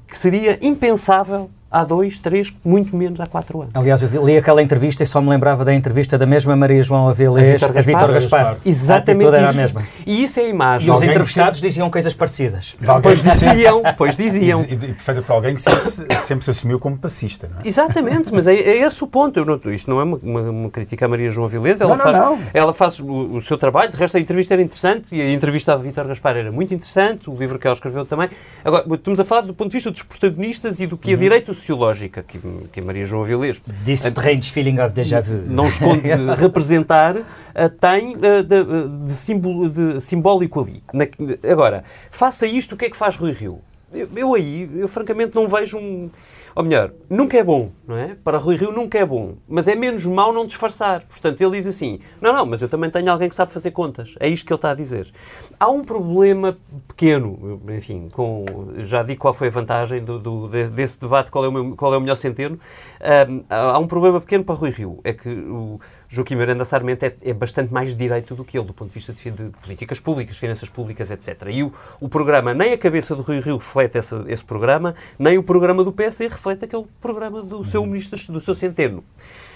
[0.08, 3.74] que seria impensável há dois, três, muito menos há quatro anos.
[3.74, 7.08] Aliás, eu li aquela entrevista e só me lembrava da entrevista da mesma Maria João
[7.08, 8.44] Avilés a Vítor Gaspar.
[8.44, 8.56] Gaspar.
[8.64, 9.82] Exatamente a era a mesma.
[10.06, 10.88] E isso é a imagem.
[10.88, 11.66] E os entrevistados que...
[11.66, 12.76] diziam coisas parecidas.
[13.02, 14.62] Pois diziam, pois diziam.
[14.62, 17.68] E, e, perfeita para alguém que sempre, sempre, se assumiu como passista, não é?
[17.68, 19.44] Exatamente, mas é, é esse o ponto.
[19.44, 22.16] Não, isto não é uma, uma, uma, crítica à Maria João Avilés, ela, não, faz,
[22.16, 22.42] não, não.
[22.52, 25.72] ela faz o, o, seu trabalho, de resto a entrevista era interessante e a entrevista
[25.72, 28.28] a Vítor Gaspar era muito interessante, o livro que ela escreveu também.
[28.64, 31.16] Agora, estamos a falar do ponto de vista dos protagonistas e do que uhum.
[31.16, 32.38] a direita sociológica, que
[32.72, 33.62] que Maria João Avilés...
[33.84, 35.44] This strange feeling of déjà vu.
[35.46, 37.24] Não esconde representar, uh,
[37.80, 40.82] tem uh, de, de, simbolo, de, simbólico ali.
[40.92, 41.06] Na,
[41.50, 43.60] agora, faça isto, o que é que faz Rui Rio?
[43.92, 46.10] Eu, eu aí, eu francamente não vejo um
[46.54, 48.14] ou melhor, nunca é bom, não é?
[48.22, 51.02] Para Rui Rio nunca é bom, mas é menos mau não disfarçar.
[51.04, 54.14] Portanto, ele diz assim: não, não, mas eu também tenho alguém que sabe fazer contas.
[54.20, 55.10] É isto que ele está a dizer.
[55.58, 58.44] Há um problema pequeno, enfim, com,
[58.78, 61.94] já digo qual foi a vantagem do, do desse debate, qual é o, meu, qual
[61.94, 62.60] é o melhor centeno.
[63.00, 65.80] Um, há um problema pequeno para Rui Rio, é que o
[66.12, 69.14] Joaquim Miranda Sarmento é, é, bastante mais direito do que ele, do ponto de vista
[69.14, 71.48] de, de políticas públicas, finanças públicas, etc.
[71.48, 75.38] E o, o, programa, nem a cabeça do Rui Rio reflete essa, esse programa, nem
[75.38, 79.02] o programa do PSD reflete aquele programa do seu ministro, do seu centeno.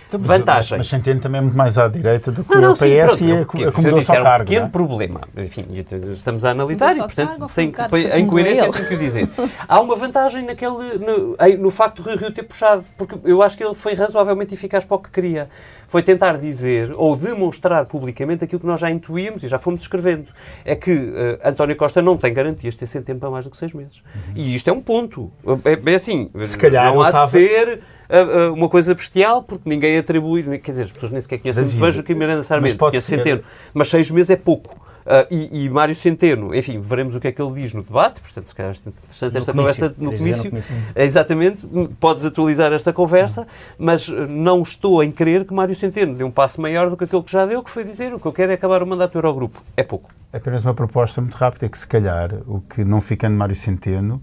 [0.09, 0.79] Então, Vantagem.
[0.79, 3.19] Mas, mas Centeno também é muito mais à direita do que não, não, o PS
[3.19, 4.43] sim, pronto, e acomodou-se ao cargo.
[4.43, 4.69] um pequeno é?
[4.69, 5.21] problema.
[5.37, 5.67] Enfim,
[6.13, 7.73] estamos a analisar e, portanto, tem,
[8.15, 9.29] em coerência tenho que o dizer.
[9.67, 13.57] Há uma vantagem naquele, no, no facto de Rui Rio ter puxado, porque eu acho
[13.57, 15.49] que ele foi razoavelmente eficaz para o que queria.
[15.89, 20.29] Foi tentar dizer ou demonstrar publicamente aquilo que nós já intuímos e já fomos descrevendo.
[20.65, 23.57] É que uh, António Costa não tem garantias de ter Centeno para mais do que
[23.57, 24.03] seis meses.
[24.15, 24.33] Uhum.
[24.37, 25.33] E isto é um ponto.
[25.65, 29.69] É, é assim, Se calhar não há de ser uh, uh, uma coisa bestial, porque
[29.69, 32.77] ninguém atribui, quer dizer, as pessoas nem sequer conhecem muito bem o que Miranda Sarmento,
[32.77, 33.43] conhece Centeno,
[33.75, 34.87] mas seis meses é pouco.
[35.07, 38.21] Uh, e, e, Mário Centeno, enfim, veremos o que é que ele diz no debate,
[38.21, 40.53] portanto, se calhar é interessante esta conversa no comício.
[40.97, 41.65] É, exatamente,
[42.01, 43.47] podes atualizar esta conversa,
[43.79, 47.23] mas não estou em crer que Mário Centeno dê um passo maior do que aquele
[47.23, 49.19] que já deu, que foi dizer o que eu quero é acabar o mandato do
[49.19, 49.63] Eurogrupo.
[49.77, 50.11] É pouco.
[50.33, 54.21] É apenas uma proposta muito rápida, que se calhar o que não ficando Mário Centeno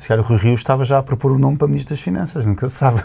[0.00, 2.46] se calhar o Rui Rio estava já a propor o nome para Ministro das Finanças,
[2.46, 3.02] nunca se sabe.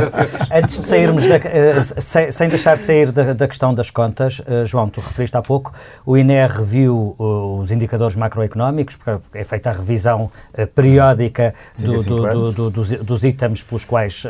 [0.50, 4.64] Antes de sairmos, da, uh, sem, sem, deixar sair da, da questão das contas, uh,
[4.64, 5.70] João, tu referiste há pouco,
[6.06, 10.30] o INE reviu uh, os indicadores macroeconómicos, porque é feita a revisão
[10.74, 14.24] periódica do, do, do, dos, dos, itens pelos quais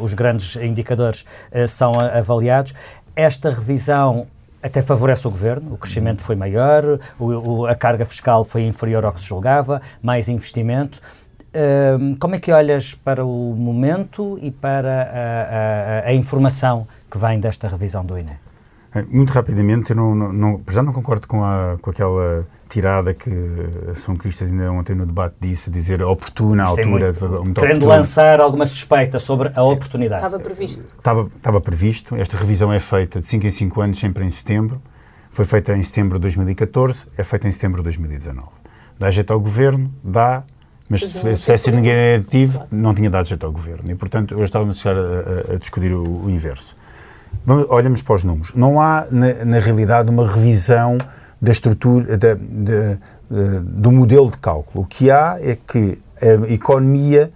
[0.00, 1.24] os grandes indicadores
[1.66, 2.72] são avaliados.
[3.16, 4.28] Esta revisão
[4.62, 9.04] até favorece o governo, o crescimento foi maior, o, o, a carga fiscal foi inferior
[9.04, 11.00] ao que se julgava, mais investimento
[12.18, 17.40] como é que olhas para o momento e para a, a, a, informação que vem
[17.40, 18.36] desta revisão do INE?
[19.10, 23.30] Muito rapidamente, eu não, não, já não concordo com, a, com aquela tirada que
[23.94, 26.86] São Cristas ainda ontem no debate disse, dizer oportuna, à é altura.
[26.86, 27.96] É muito, muito querendo oportuna.
[27.96, 30.22] lançar alguma suspeita sobre a oportunidade.
[30.22, 30.84] Estava previsto.
[30.84, 32.16] Estava, estava previsto.
[32.16, 34.80] Esta revisão é feita de 5 em 5 anos, sempre em setembro.
[35.30, 38.48] Foi feita em setembro de 2014, é feita em setembro de 2019.
[38.98, 40.42] Dá jeito ao governo, dá
[40.88, 43.90] mas se tivesse ninguém negativo, não tinha dado jeito ao governo.
[43.90, 46.74] E, portanto, hoje estávamos a a, a discutir o, o, inverso.
[47.44, 48.52] Vamos, olhamos para os números.
[48.54, 50.96] Não há, na, na realidade, uma revisão
[51.40, 54.84] da estrutura, da, da, da, do modelo de cálculo.
[54.84, 57.30] O que há é que a economia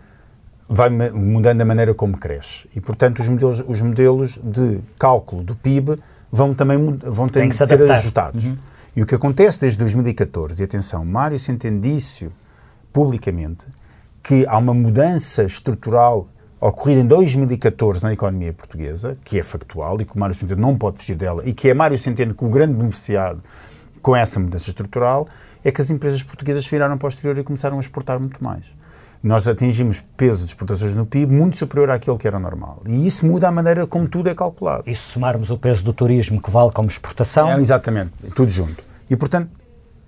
[0.69, 2.67] vai mudando a maneira como cresce.
[2.75, 5.99] E, portanto, os modelos, os modelos de cálculo do PIB
[6.31, 8.47] vão também vão ter que, ser ajustados.
[8.47, 8.57] Uhum.
[8.97, 12.33] E o que acontece desde 2014, e atenção, Mário Centendício
[12.93, 13.67] publicamente
[14.23, 16.29] que há uma mudança estrutural
[16.61, 20.79] ocorrida em 2014 na economia portuguesa, que é factual e que o Mário Centeno não
[20.79, 23.41] pode fugir dela, e que é Mário Centeno que o grande beneficiado
[24.03, 25.27] com essa mudança estrutural,
[25.65, 28.75] é que as empresas portuguesas viraram para o exterior e começaram a exportar muito mais.
[29.23, 32.83] Nós atingimos peso de exportações no PIB muito superior àquele que era normal.
[32.85, 34.83] E isso muda a maneira como tudo é calculado.
[34.85, 37.49] E se somarmos o peso do turismo que vale como exportação?
[37.53, 38.83] É, exatamente, tudo junto.
[39.09, 39.49] E, portanto,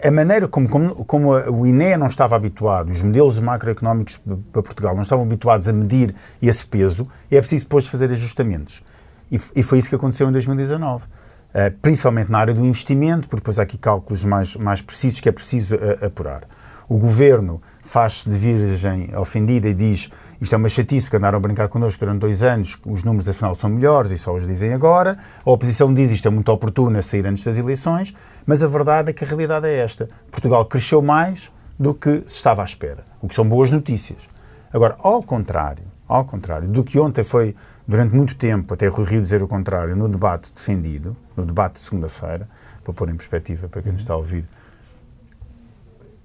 [0.02, 4.20] a maneira como, como, como, o INE não estava habituado, os modelos macroeconómicos
[4.52, 8.82] para Portugal não estavam habituados a medir esse peso, é preciso depois fazer ajustamentos.
[9.30, 11.04] E, e foi isso que aconteceu em 2019.
[11.04, 11.08] Uh,
[11.56, 15.28] eh, principalmente na área do investimento, porque depois há aqui cálculos mais, mais precisos que
[15.28, 16.42] é preciso uh, apurar.
[16.88, 21.40] O governo faz-se de virgem ofendida e diz isto é uma chatice porque andaram a
[21.40, 25.16] brincar connosco durante dois anos, os números afinal são melhores e só os dizem agora.
[25.44, 29.10] A oposição diz isto é muito oportuno a sair antes das eleições, mas a verdade
[29.10, 30.10] é que a realidade é esta.
[30.30, 34.28] Portugal cresceu mais do que se estava à espera, o que são boas notícias.
[34.72, 37.54] Agora, ao contrário, ao contrário do que ontem foi
[37.86, 41.80] durante muito tempo, até Rui Rio dizer o contrário, no debate defendido, no debate de
[41.80, 42.48] segunda-feira,
[42.82, 44.44] para pôr em perspectiva para quem nos está a ouvir,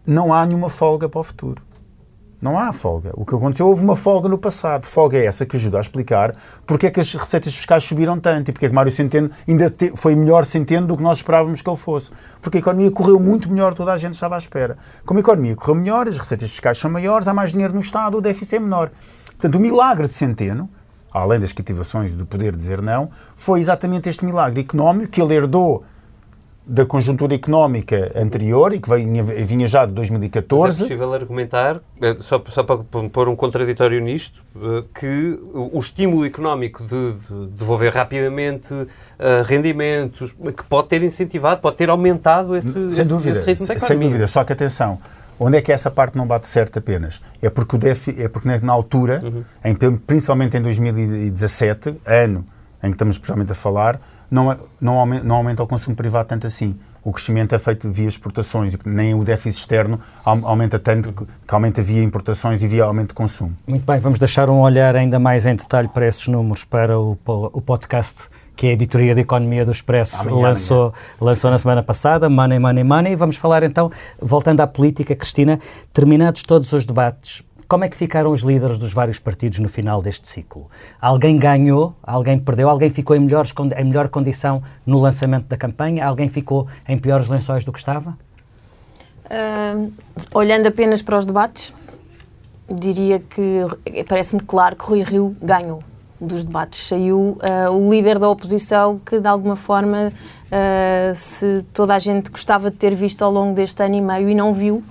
[0.05, 1.69] não há nenhuma folga para o futuro.
[2.41, 3.11] Não há folga.
[3.15, 4.85] O que aconteceu, houve uma folga no passado.
[4.85, 6.33] Folga é essa que ajuda a explicar
[6.65, 9.69] porque é que as receitas fiscais subiram tanto e porque é que Mário Centeno ainda
[9.69, 12.11] te, foi melhor Centeno do que nós esperávamos que ele fosse.
[12.41, 14.77] Porque a economia correu muito melhor, toda a gente estava à espera.
[15.05, 18.17] Como a economia correu melhor, as receitas fiscais são maiores, há mais dinheiro no Estado,
[18.17, 18.89] o déficit é menor.
[19.31, 20.69] Portanto, o milagre de Centeno,
[21.11, 25.83] além das cativações do poder dizer não, foi exatamente este milagre económico que ele herdou
[26.69, 30.63] da conjuntura económica anterior e que vinha, vinha já de 2014.
[30.63, 32.77] Mas é possível argumentar, eh, só, só para
[33.11, 38.87] pôr um contraditório nisto, eh, que o estímulo económico de, de devolver rapidamente uh,
[39.45, 43.79] rendimentos, que pode ter incentivado, pode ter aumentado esse, sem esse, dúvida, esse ritmo da
[43.79, 44.99] Sem dúvida, só que atenção,
[45.39, 47.19] onde é que essa parte não bate certo apenas?
[47.41, 49.43] É porque, o DEF, é porque na altura, uhum.
[49.65, 52.45] em, principalmente em 2017, ano
[52.83, 56.47] em que estamos especialmente a falar, não, não, aumenta, não aumenta o consumo privado tanto
[56.47, 56.77] assim.
[57.03, 62.03] O crescimento é feito via exportações, nem o déficit externo aumenta tanto que aumenta via
[62.03, 63.55] importações e via aumento de consumo.
[63.65, 67.17] Muito bem, vamos deixar um olhar ainda mais em detalhe para esses números para o,
[67.25, 70.93] o podcast que a Editoria de Economia do Expresso amanhã, lançou, amanhã.
[71.21, 73.15] lançou na semana passada, Money, Money, Money.
[73.15, 73.89] Vamos falar então,
[74.21, 75.57] voltando à política, Cristina,
[75.93, 80.01] terminados todos os debates, como é que ficaram os líderes dos vários partidos no final
[80.01, 80.67] deste ciclo?
[80.99, 86.03] Alguém ganhou, alguém perdeu, alguém ficou em, melhores, em melhor condição no lançamento da campanha,
[86.03, 88.17] alguém ficou em piores lençóis do que estava?
[89.25, 89.93] Uh,
[90.33, 91.71] olhando apenas para os debates,
[92.67, 93.63] diria que
[94.07, 95.83] parece-me claro que Rui Rio ganhou
[96.19, 96.87] dos debates.
[96.87, 102.31] Saiu uh, o líder da oposição que, de alguma forma, uh, se toda a gente
[102.31, 104.83] gostava de ter visto ao longo deste ano e meio e não viu,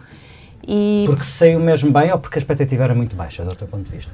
[0.66, 3.85] e porque saiu mesmo bem ou porque a expectativa era muito baixa, do teu ponto
[3.85, 4.12] de vista?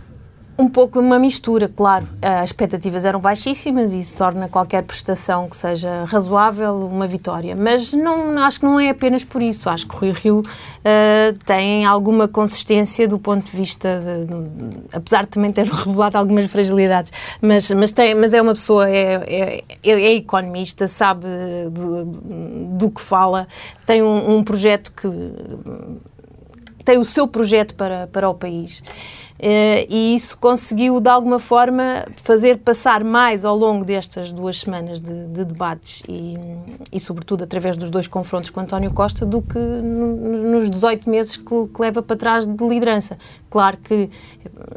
[0.57, 2.07] Um pouco uma mistura, claro.
[2.23, 7.57] As expectativas eram baixíssimas e isso torna qualquer prestação que seja razoável uma vitória.
[7.57, 9.69] Mas não, acho que não é apenas por isso.
[9.69, 14.77] Acho que o Rui Rio uh, tem alguma consistência do ponto de vista, de, de,
[14.93, 17.11] apesar de também ter revelado algumas fragilidades,
[17.43, 21.27] mas, mas, tem, mas é uma pessoa, é, é, é economista, sabe
[21.73, 22.05] do,
[22.77, 23.49] do, que fala,
[23.85, 25.09] tem um, um projeto que
[26.85, 28.83] tem o seu projeto para, para o país.
[29.35, 35.01] Uh, e isso conseguiu, de alguma forma, fazer passar mais ao longo destas duas semanas
[35.01, 36.37] de, de debates e,
[36.93, 41.45] e, sobretudo, através dos dois confrontos com António Costa, do que nos 18 meses que,
[41.45, 43.17] que, leva para trás de liderança.
[43.51, 44.09] Claro que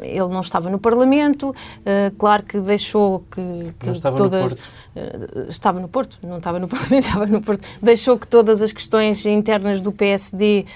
[0.02, 4.42] ele não estava no Parlamento, uh, claro que deixou que, que estava toda...
[4.42, 4.62] No Porto.
[4.96, 7.64] Uh, estava no Porto, não estava no Parlamento, estava no Porto.
[7.80, 10.66] Deixou que todas as questões internas do PSD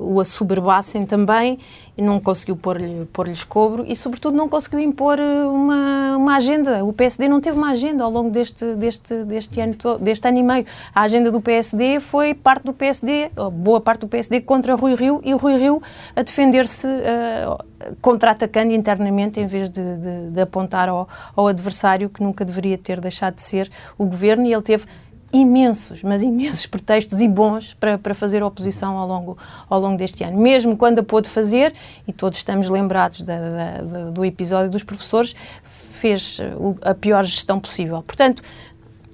[0.00, 1.58] o assoberbassem também
[2.00, 6.84] não conseguiu pôr-lhes pôr cobro e, sobretudo, não conseguiu impor eh, uma, uma agenda.
[6.84, 10.42] O PSD não teve uma agenda ao longo deste, deste, deste, ano, deste ano e
[10.42, 10.66] meio.
[10.94, 15.20] A agenda do PSD foi parte do PSD, boa parte do PSD, contra Rui Rio
[15.24, 15.82] e Rui Rio
[16.14, 17.58] a defender-se uh,
[18.00, 23.00] contra-atacando internamente em vez de, de, de apontar ao, ao adversário que nunca deveria ter
[23.00, 24.86] deixado de ser o governo e ele teve
[25.32, 29.38] imensos, mas imensos pretextos e bons para, para fazer oposição ao longo,
[29.68, 30.38] ao longo deste ano.
[30.38, 31.74] Mesmo quando a pôde fazer,
[32.06, 36.38] e todos estamos lembrados da, da, do episódio dos professores, fez
[36.82, 38.02] a pior gestão possível.
[38.02, 38.42] Portanto,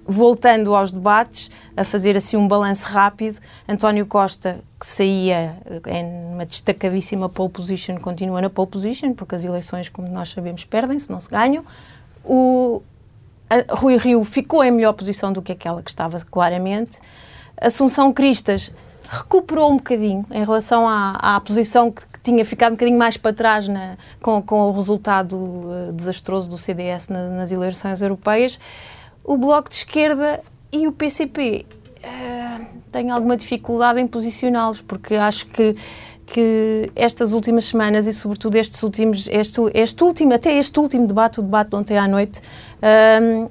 [0.06, 6.46] voltando aos debates, a fazer assim um balanço rápido, António Costa, que saía em uma
[6.46, 11.18] destacadíssima pole position, continua na pole position, porque as eleições, como nós sabemos, perdem-se, não
[11.18, 11.64] se ganham.
[12.24, 12.82] O,
[13.70, 16.98] Rui Rio ficou em melhor posição do que aquela que estava, claramente.
[17.60, 18.72] Assunção Cristas
[19.08, 23.16] recuperou um bocadinho em relação à, à posição que, que, tinha ficado um bocadinho mais
[23.16, 28.58] para trás na, com, com, o resultado uh, desastroso do CDS na, nas eleições europeias.
[29.22, 35.14] O Bloco de Esquerda e o PCP uh, eh, têm alguma dificuldade em posicioná-los, porque
[35.14, 35.76] acho que
[36.26, 41.40] que estas últimas semanas e sobretudo estes últimos este, este último até este último debate
[41.40, 42.42] o debate de ontem à noite
[42.82, 43.48] hum,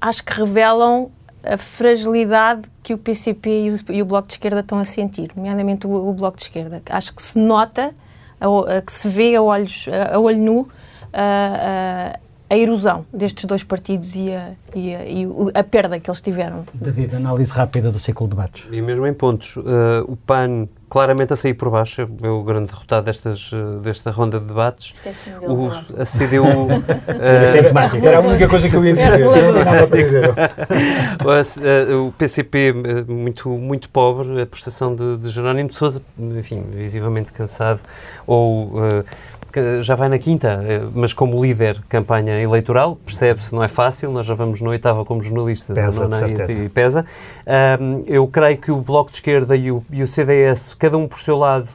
[0.00, 1.10] acho que revelam
[1.44, 5.30] a fragilidade que o PCP e o, e o, Bloco de Esquerda estão a sentir,
[5.36, 6.82] nomeadamente o, o Bloco de Esquerda.
[6.90, 7.94] Acho que se nota,
[8.40, 10.66] a, a, que se vê a, olhos, a, olho nu
[11.12, 12.18] a,
[12.54, 16.64] a erosão destes dois partidos e a, e a, e a perda que eles tiveram.
[16.72, 18.68] David, análise rápida do ciclo de debates.
[18.70, 19.64] E mesmo em pontos, uh,
[20.06, 24.38] o PAN claramente a sair por baixo, é o grande derrotado destas, eh, desta ronda
[24.38, 24.94] de debates.
[25.42, 25.66] O,
[26.00, 26.44] a CDU...
[26.44, 26.84] uh,
[28.06, 29.26] Era a única coisa que eu ia dizer.
[31.98, 32.72] o PCP
[33.08, 37.80] muito, muito pobre, a prestação de, de Jerónimo de Sousa, enfim, visivelmente cansado,
[38.24, 38.66] ou...
[38.66, 39.04] Uh,
[39.80, 44.26] já vai na quinta, eh, mas como líder campanha eleitoral, percebe-se, não é fácil, nós
[44.26, 47.04] já vamos no oitava como jornalistas, pesa, não, e, e, pesa.
[47.80, 51.06] Um, eu creio que o Bloco de Esquerda e o, e o CDS, cada um
[51.06, 51.68] por seu lado,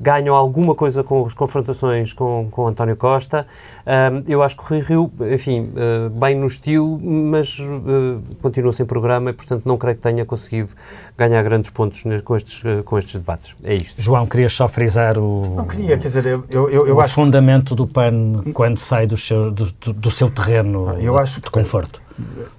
[0.00, 3.46] ganham alguma coisa com as confrontações com, com António Costa.
[3.86, 8.72] Um, eu acho que o Rui Rio, enfim, uh, bem no estilo, mas uh, continua
[8.72, 10.68] sem programa e, portanto, não creio que tenha conseguido
[11.16, 13.56] ganhar grandes pontos com estes, uh, com estes debates.
[13.64, 14.00] É isto.
[14.00, 17.70] João, querias só frisar o, não queria, quer dizer, eu, eu, eu o acho fundamento
[17.70, 17.76] que...
[17.76, 22.00] do PAN quando sai do seu, do, do seu terreno eu acho de que, conforto.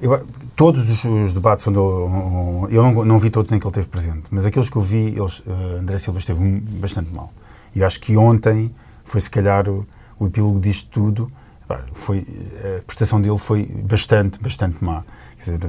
[0.01, 0.25] Eu,
[0.57, 3.87] todos os, os, debates onde eu, eu não, não, vi todos em que ele esteve
[3.87, 7.31] presente, mas aqueles que eu vi, eles, uh, André Silva esteve bastante mal.
[7.75, 9.87] E acho que ontem foi, se calhar, o,
[10.19, 11.31] o epílogo disto tudo.
[11.93, 12.25] Foi,
[12.79, 15.03] a prestação dele foi bastante, bastante má.
[15.37, 15.59] Dizer,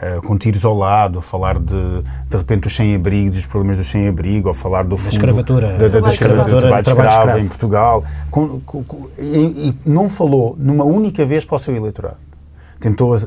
[0.00, 3.88] eh, com tiros ao lado, a falar de, de repente, dos sem-abrigo, dos problemas dos
[3.88, 5.10] sem-abrigo, a falar do fundo...
[5.10, 5.76] Da escravatura.
[5.76, 8.04] Da, da, da escravatura, trabalho, trabalho escravo em Portugal.
[8.30, 12.16] Com, com, com, e, e, não falou numa única vez para o seu eleitorado
[12.84, 13.20] tentou uh,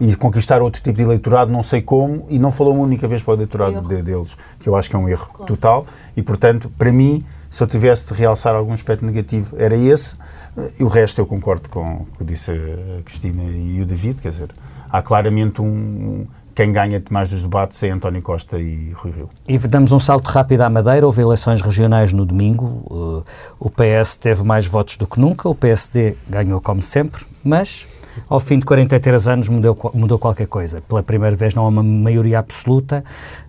[0.00, 3.22] ir conquistar outro tipo de eleitorado, não sei como, e não falou uma única vez
[3.22, 5.46] para o eleitorado de, deles, que eu acho que é um erro claro.
[5.46, 5.86] total.
[6.16, 10.14] E, portanto, para mim, se eu tivesse de realçar algum aspecto negativo, era esse.
[10.56, 14.20] Uh, e o resto eu concordo com o que disse a Cristina e o David,
[14.20, 14.50] quer dizer,
[14.88, 19.28] há claramente um, um quem ganha mais dos debates é António Costa e Rui Rio.
[19.48, 21.04] E damos um salto rápido à Madeira.
[21.04, 23.24] Houve eleições regionais no domingo.
[23.58, 25.48] O PS teve mais votos do que nunca.
[25.48, 27.88] O PSD ganhou como sempre, mas
[28.34, 30.80] ao fim de 43 anos mudou, mudou qualquer coisa.
[30.80, 33.04] Pela primeira vez não há uma maioria absoluta.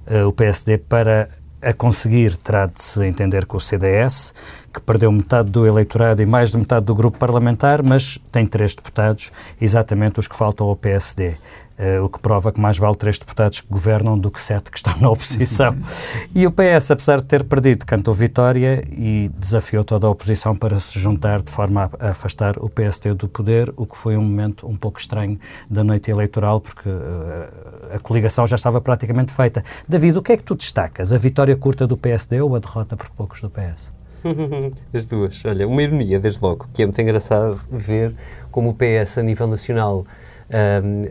[0.07, 1.27] Uh, o PSD, para
[1.61, 4.33] a conseguir, terá de se entender com o CDS,
[4.75, 8.75] que perdeu metade do eleitorado e mais de metade do grupo parlamentar, mas tem três
[8.75, 11.37] deputados, exatamente os que faltam ao PSD.
[11.77, 14.77] Uh, o que prova que mais vale três deputados que governam do que sete que
[14.77, 15.75] estão na oposição.
[16.33, 20.79] e o PS, apesar de ter perdido, cantou vitória e desafiou toda a oposição para
[20.79, 24.65] se juntar de forma a afastar o PSD do poder, o que foi um momento
[24.65, 25.37] um pouco estranho
[25.69, 29.61] da noite eleitoral, porque uh, a coligação já estava praticamente feita.
[29.85, 31.11] David, o que é que tu destacas?
[31.11, 33.94] A vitória curta do PSD ou a derrota por poucos do PS?
[34.93, 35.43] As duas.
[35.45, 38.13] Olha, uma ironia, desde logo, que é muito engraçado ver
[38.51, 40.05] como o PS, a nível nacional,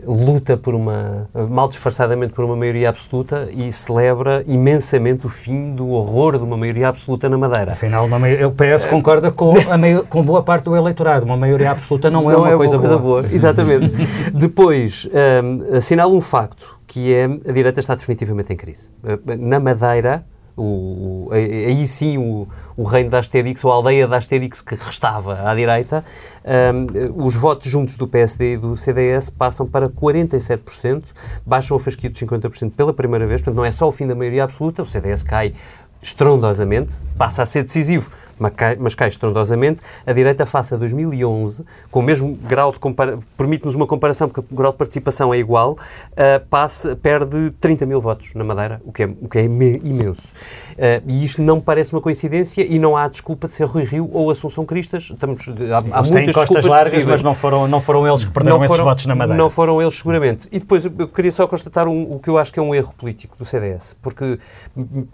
[0.05, 5.89] luta por uma, mal disfarçadamente por uma maioria absoluta e celebra imensamente o fim do
[5.89, 7.73] horror de uma maioria absoluta na Madeira.
[7.73, 11.25] Afinal, o PS concorda com, a com boa parte do eleitorado.
[11.25, 13.21] Uma maioria absoluta não é não uma, é coisa, uma coisa boa.
[13.23, 13.33] boa.
[13.33, 13.91] Exatamente.
[14.33, 15.09] Depois,
[15.43, 18.89] um, assinala um facto, que é a direita está definitivamente em crise.
[19.37, 20.23] Na Madeira,
[20.57, 22.47] o, aí sim o,
[22.77, 26.03] o reino da Asterix, ou a aldeia da Asterix que restava à direita,
[26.45, 31.03] um, os votos juntos do PSD e do CDS passam para 47%,
[31.45, 34.15] baixam o fasquia de 50% pela primeira vez, portanto não é só o fim da
[34.15, 35.53] maioria absoluta, o CDS cai
[36.01, 42.03] estrondosamente, passa a ser decisivo mas cai estrondosamente, a direita face a 2011, com o
[42.03, 46.45] mesmo grau de comparação, permite-nos uma comparação, porque o grau de participação é igual, uh,
[46.49, 50.27] passa, perde 30 mil votos na Madeira, o que é, o que é imenso.
[50.73, 54.09] Uh, e isto não parece uma coincidência e não há desculpa de ser Rui Rio
[54.11, 55.09] ou Assunção Cristas.
[55.11, 58.57] Estamos, há, há eles têm costas largas, mas não foram, não foram eles que perderam
[58.57, 59.37] foram, esses votos na Madeira.
[59.41, 60.47] Não foram eles, seguramente.
[60.51, 62.93] E depois eu queria só constatar um, o que eu acho que é um erro
[62.97, 64.39] político do CDS, porque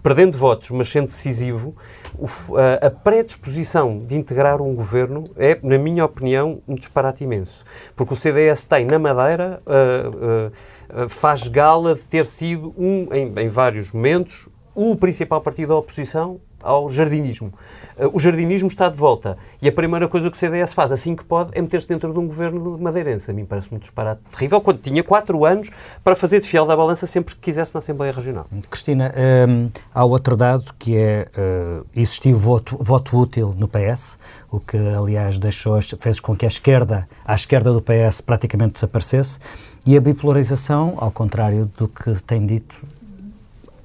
[0.02, 1.74] perdendo votos, mas sendo decisivo,
[2.18, 7.62] o, a, a predisposição de integrar um governo é, na minha opinião, um disparate imenso.
[7.94, 13.30] Porque o CDS tem, na Madeira, uh, uh, faz gala de ter sido, um, em,
[13.38, 17.52] em vários momentos, o principal partido da oposição ao jardinismo.
[17.96, 21.14] Uh, o jardinismo está de volta e a primeira coisa que o CDS faz, assim
[21.14, 23.30] que pode, é meter-se dentro de um governo madeirense.
[23.30, 25.70] A mim parece-me um disparate terrível, quando tinha quatro anos
[26.02, 28.46] para fazer de fiel da balança sempre que quisesse na Assembleia Regional.
[28.70, 29.12] Cristina,
[29.48, 34.18] um, há outro dado que é uh, existiu voto, voto útil no PS,
[34.50, 39.38] o que aliás deixou, fez com que a esquerda, a esquerda do PS praticamente desaparecesse
[39.84, 42.82] e a bipolarização, ao contrário do que tem dito,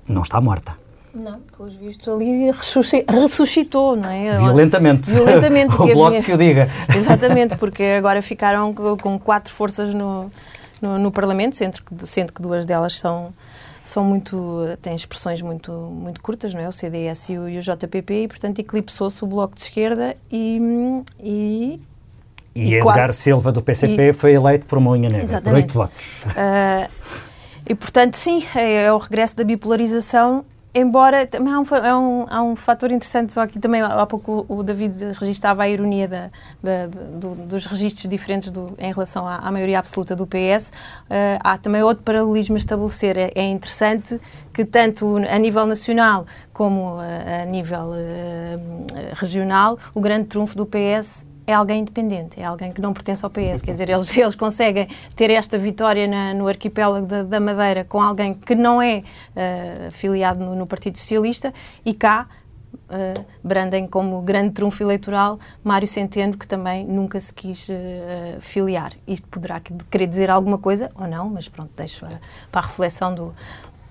[0.07, 0.75] não está morta.
[1.13, 4.36] Não, pelos vistos ali ressuscitou, não é?
[4.36, 5.10] Violentamente.
[5.10, 5.74] Violentamente.
[5.76, 6.24] o bloco havia...
[6.24, 6.70] que eu diga.
[6.95, 10.32] Exatamente, porque agora ficaram com quatro forças no,
[10.80, 13.34] no, no Parlamento, sendo que, sendo que duas delas são,
[13.82, 16.70] são muito, têm expressões muito, muito curtas, não é?
[16.70, 20.62] O CDS e o, e o JPP, e portanto eclipsou-se o Bloco de Esquerda e...
[21.20, 21.82] e
[22.55, 25.53] e, e Edgar quatro, Silva, do PCP, e, foi eleito por uma unha negra, por
[25.53, 26.24] oito votos.
[26.26, 26.89] Uh,
[27.70, 30.43] e, portanto, sim, é, é o regresso da bipolarização
[30.78, 34.45] embora também há um, há um, há um fator interessante, só aqui também há pouco
[34.47, 36.30] o, David registava a ironia da,
[36.61, 40.69] da, do, dos registros diferentes do, em relação à, à, maioria absoluta do PS.
[40.69, 40.73] Uh,
[41.09, 43.17] eh, há também outro paralelismo a estabelecer.
[43.17, 44.19] É, é, interessante
[44.53, 50.55] que tanto a nível nacional como a, eh, a nível uh, regional, o grande trunfo
[50.55, 53.62] do PS é alguém independente, é alguém que não pertence ao PS.
[53.62, 58.02] Quer dizer, eles, eles conseguem ter esta vitória na, no arquipélago da, da, Madeira com
[58.02, 61.54] alguém que não é uh, filiado no, no, Partido Socialista
[61.86, 62.28] e cá
[62.74, 67.74] uh, brandem como grande trunfo eleitoral Mário Centeno, que também nunca se quis uh,
[68.41, 68.91] filiar.
[69.08, 72.06] Isto poderá querer dizer alguma coisa ou não, mas pronto, deixo
[72.52, 73.34] para a reflexão do,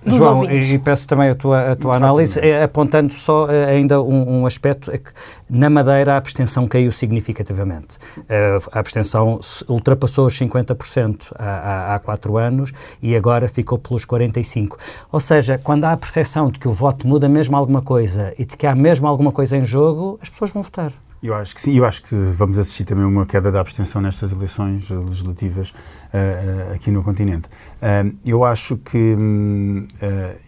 [0.06, 0.70] João, ouvintes.
[0.70, 4.46] e peço também a tua, a tua análise, é, apontando só é, ainda um, um,
[4.46, 5.10] aspecto, é que
[5.50, 7.98] na Madeira a abstenção caiu significativamente.
[8.18, 14.06] Uh, a abstenção ultrapassou os 50% há, há, há quatro anos e agora ficou pelos
[14.06, 14.72] 45%.
[15.10, 18.44] Ou seja, quando há a percepção de que o voto muda mesmo alguma coisa e
[18.44, 20.92] de que há mesmo alguma coisa em jogo, as pessoas vão votar.
[21.26, 24.00] Eu acho que sim, eu acho que vamos assistir também a uma queda da abstenção
[24.00, 27.48] nestas eleições legislativas uh, aqui no continente.
[27.82, 29.88] Uh, eu acho que, hum,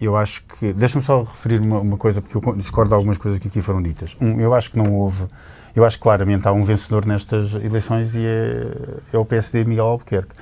[0.00, 3.40] eu acho que, deixa-me só referir uma, uma, coisa, porque eu discordo de algumas coisas
[3.40, 4.16] que aqui foram ditas.
[4.20, 5.26] Um, eu acho que não houve,
[5.74, 8.68] eu acho que claramente há um vencedor nestas eleições e é,
[9.12, 10.32] é o PSD Miguel Albuquerque.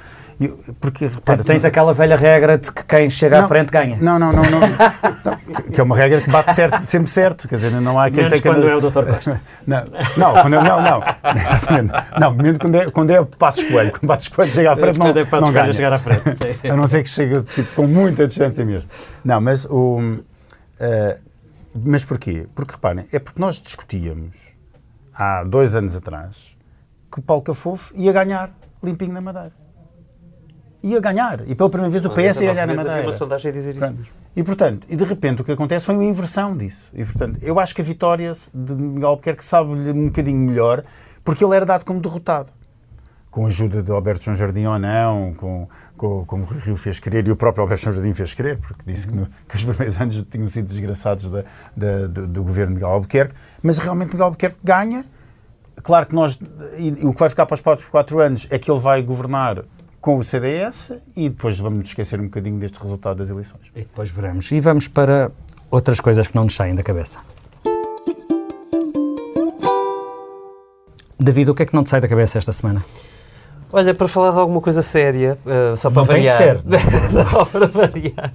[0.80, 1.66] Porque, repara, tens tu...
[1.66, 3.96] aquela velha regra de que quem chega não, à frente ganha.
[3.98, 4.60] Não, não, não, não,
[5.24, 5.36] não,
[5.72, 7.48] Que é uma regra que bate certo, sempre certo.
[7.48, 8.54] Quer dizer, não há quem Menos tenha.
[8.54, 9.06] quando é o Dr.
[9.06, 9.40] Costa.
[9.66, 9.84] Não,
[10.16, 11.02] não, quando, não, não.
[11.34, 11.92] Exatamente.
[12.20, 13.90] Não, quando é, quando é Passos Coelho.
[13.90, 15.72] Quando Passos Coelho chega à frente, não, quando é não ganha.
[15.72, 16.68] chegar à frente.
[16.68, 18.88] A não ser que chegue tipo, com muita distância mesmo.
[19.24, 19.98] Não, mas o.
[19.98, 21.18] Uh,
[21.84, 22.46] mas porquê?
[22.54, 24.36] Porque reparem, é porque nós discutíamos
[25.12, 26.36] há dois anos atrás
[27.10, 28.50] que o Paulo Cafofo ia ganhar
[28.82, 29.65] limpinho na Madeira
[30.82, 31.48] ia ganhar.
[31.48, 33.02] E pela primeira vez o PS ia ganhar na Madeira.
[33.02, 33.94] uma sondagem a dizer isso.
[34.34, 36.90] E, portanto, e de repente o que acontece foi uma inversão disso.
[36.92, 40.84] E, portanto, eu acho que a vitória de Miguel Albuquerque sabe-lhe um bocadinho melhor,
[41.24, 42.52] porque ele era dado como derrotado.
[43.30, 46.98] Com a ajuda de Alberto João Jardim ou não, com, com, como o Rio fez
[46.98, 49.64] querer, e o próprio Alberto João Jardim fez querer, porque disse que, no, que, os
[49.64, 51.44] primeiros anos tinham sido desgraçados da,
[51.76, 55.04] da, do, do, governo de Miguel Albuquerque, mas realmente Miguel Albuquerque ganha.
[55.82, 56.38] Claro que nós,
[57.02, 59.62] o que vai ficar para os próximos quatro anos é que ele vai governar
[60.06, 63.72] com o CDS e depois vamos esquecer um bocadinho deste resultado das eleições.
[63.74, 64.52] E depois veremos.
[64.52, 65.32] E vamos para
[65.68, 67.18] outras coisas que não nos saem da cabeça.
[71.18, 72.84] David, o que é que não te sai da cabeça esta semana?
[73.72, 76.62] Olha, para falar de alguma coisa séria, uh, só para Não variar.
[76.62, 77.10] Tem que ser.
[77.28, 78.32] só para variar.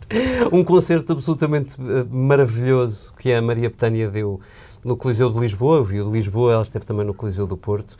[0.51, 4.41] Um concerto absolutamente uh, maravilhoso que a Maria Betânia deu
[4.83, 7.57] no Coliseu de Lisboa, eu vi o de Lisboa, ela esteve também no Coliseu do
[7.57, 7.95] Porto.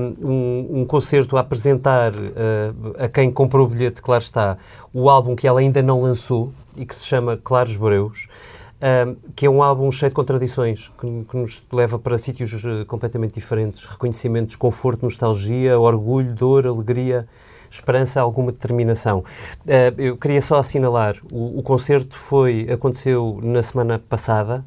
[0.00, 4.56] Um, um concerto a apresentar uh, a quem comprou o bilhete, claro está,
[4.92, 8.28] o álbum que ela ainda não lançou e que se chama Claros Breus
[8.76, 12.84] um, que é um álbum cheio de contradições, que, que nos leva para sítios uh,
[12.86, 13.84] completamente diferentes.
[13.84, 17.26] Reconhecimento, desconforto, nostalgia, orgulho, dor, alegria,
[17.70, 19.20] esperança, alguma determinação.
[19.64, 24.64] Uh, eu queria só assinalar, o, o, concerto foi, aconteceu na semana passada,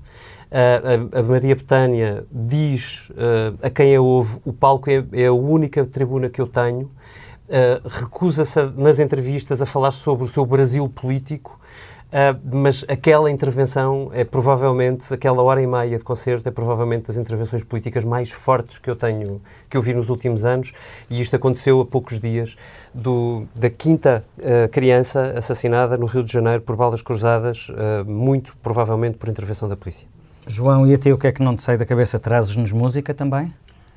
[0.52, 5.34] a, a, Maria Betânia diz uh, a quem a ouve: o palco é, é, a
[5.34, 6.92] única tribuna que eu tenho.
[7.50, 11.60] Uh, recusa-se nas entrevistas a falar sobre o seu Brasil político
[12.10, 17.18] Uh, mas aquela intervenção é provavelmente, aquela hora e meia de concerto é provavelmente das
[17.18, 19.40] intervenções políticas mais fortes que eu tenho,
[19.70, 20.74] que eu vi nos últimos anos
[21.08, 22.58] e isto aconteceu a poucos dias
[22.96, 28.58] do, da quinta uh, criança assassinada no Rio de Janeiro por balas cruzadas, uh, muito
[28.58, 30.08] provavelmente por intervenção da polícia.
[30.48, 32.20] João, e a ti o que é que não te sai da cabeça?
[32.20, 33.54] Trazes-nos música também?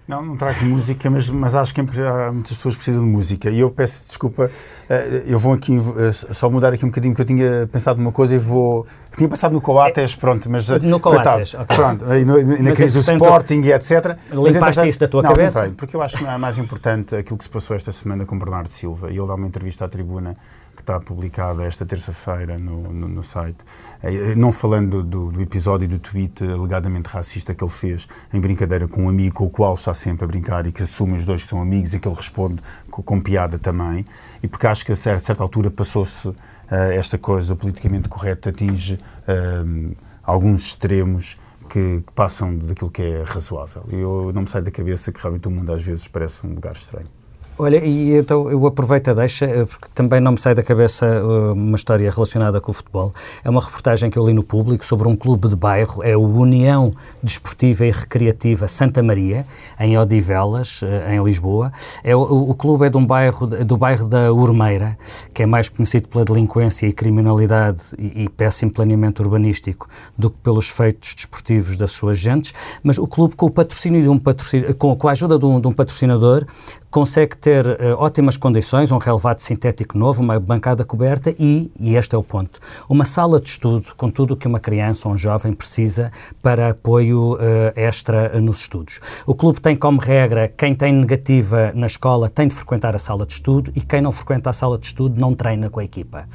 [0.07, 3.49] Não, não trago música, mas, mas acho que muitas pessoas precisam de música.
[3.49, 4.51] E eu peço desculpa,
[4.91, 8.11] eh, eu vou aqui eh, só mudar aqui um bocadinho, porque eu tinha pensado numa
[8.11, 8.85] coisa e vou.
[9.17, 10.69] Tinha passado no Coates, pronto, mas.
[10.69, 11.77] Eh, no Coates, ok.
[11.77, 14.19] Pronto, e, no, na crise do Sporting e etc.
[14.33, 15.61] Limpaste mas, isso da tua não, cabeça?
[15.61, 18.37] Limpei, porque eu acho que é mais importante aquilo que se passou esta semana com
[18.37, 19.09] Bernardo Silva.
[19.09, 20.37] E ele dá uma entrevista à tribuna
[20.75, 23.59] que está publicada esta terça-feira no, no, no, site,
[24.03, 28.89] eh, não falando do, do, episódio do tweet alegadamente racista que ele fez em brincadeira
[28.89, 31.43] com um amigo com o qual está sempre a brincar e que assume os dois
[31.43, 32.61] que são amigos e que ele responde
[32.91, 34.07] com, com piada também,
[34.43, 36.37] e porque acho que a certa altura passou-se uh,
[36.71, 43.85] esta coisa politicamente correta, atinge uh, alguns extremos que, que, passam daquilo que é razoável.
[43.89, 46.73] Eu não me sai da cabeça que realmente o mundo às vezes parece um lugar
[46.73, 47.22] estranho.
[47.59, 51.07] Olha, e então eu aproveito a deixa, eh, porque também não me sai da cabeça
[51.23, 53.13] uh, uma história relacionada com o futebol.
[53.45, 56.23] É uma reportagem que eu li no público sobre um clube de bairro, é o
[56.23, 59.47] União Desportiva e Recreativa Santa Maria,
[59.79, 61.71] em Odivelas, uh, em Lisboa.
[62.03, 64.97] É, o, o, clube é de um bairro, do bairro da Urmeira,
[65.35, 70.39] que é mais conhecido pela delinquência e criminalidade e, e péssimo planeamento urbanístico do que
[70.39, 74.75] pelos feitos desportivos das suas gentes, mas o clube com o patrocínio de um patrocínio,
[74.75, 76.47] com, com a ajuda de um, de um patrocinador
[76.93, 82.15] consegue ter uh, ótimas condições, um relevado sintético novo, uma bancada coberta e, e este
[82.15, 85.17] é o ponto, uma sala de estudo com tudo o que uma criança ou um
[85.17, 86.13] jovem precisa
[86.43, 87.39] para apoio uh,
[87.75, 89.01] extra nos estudos.
[89.27, 93.25] O clube tem como regra quem tem negativa na escola tem de frequentar a sala
[93.25, 96.29] de estudo e quem não frequenta a sala de estudo não treina com a equipa.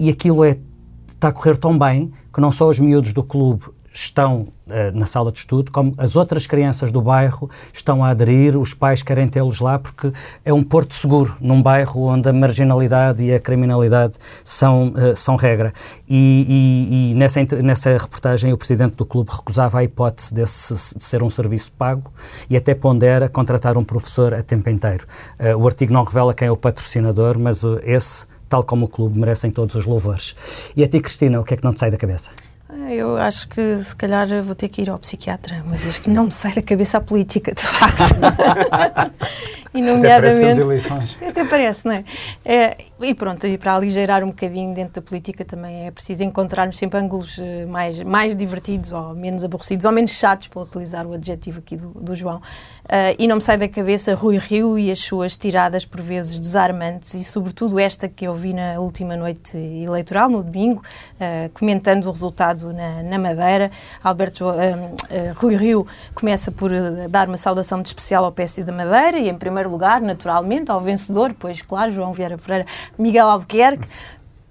[0.00, 0.58] E aquilo é,
[1.14, 5.06] está a correr tão bem que não só os miúdos do clube estão uh, na
[5.06, 9.28] sala de estudo, como as outras crianças do bairro estão a aderir, os pais querem
[9.28, 10.12] tê-los lá porque
[10.44, 14.14] é um porto seguro, num bairro onde a marginalidade e a criminalidade
[14.44, 15.72] são, uh, são regra.
[16.08, 21.04] E, e, e, nessa, nessa reportagem o presidente do clube recusava a hipótese desse, de
[21.04, 22.10] ser um serviço pago
[22.48, 25.06] e até pondera contratar um professor a tempo inteiro.
[25.38, 29.18] Uh, o artigo não revela quem é o patrocinador, mas esse, tal como o clube,
[29.18, 30.34] merecem todos os louvores.
[30.76, 32.30] E a ti, Cristina, o que é que não te sai da cabeça?
[32.90, 36.24] Eu acho que se calhar vou ter que ir ao psiquiatra, uma vez que não
[36.24, 38.14] me sai da cabeça a política, de facto.
[39.74, 40.36] e nomeadamente.
[40.36, 41.16] Até parece eleições.
[41.26, 42.04] Até parece, não é?
[42.44, 42.76] é?
[43.00, 46.98] E pronto, e para aligeirar um bocadinho dentro da política também é preciso encontrarmos sempre
[46.98, 51.58] ângulos eh, mais, mais divertidos ou menos aborrecidos ou menos chatos, para utilizar o adjetivo
[51.58, 52.36] aqui do, do João.
[52.84, 56.38] Uh, e não me sai da cabeça Rui Rio e as suas tiradas por vezes
[56.38, 60.82] desarmantes e, sobretudo, esta que eu vi na última noite eleitoral, no domingo,
[61.14, 63.70] uh, comentando o resultado na, na Madeira.
[64.02, 64.54] Alberto uh,
[65.36, 66.70] Rui Rio começa por
[67.08, 70.80] dar uma saudação de especial ao PSD da Madeira e, em primeiro lugar, naturalmente, ao
[70.80, 72.66] vencedor, pois, claro, João Vieira Pereira,
[72.98, 73.88] Miguel Albuquerque,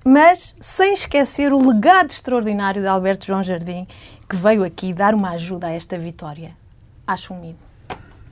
[0.06, 3.88] mas sem esquecer o legado extraordinário de Alberto João Jardim,
[4.28, 6.52] que veio aqui dar uma ajuda a esta vitória.
[7.06, 7.60] Acho um mimo.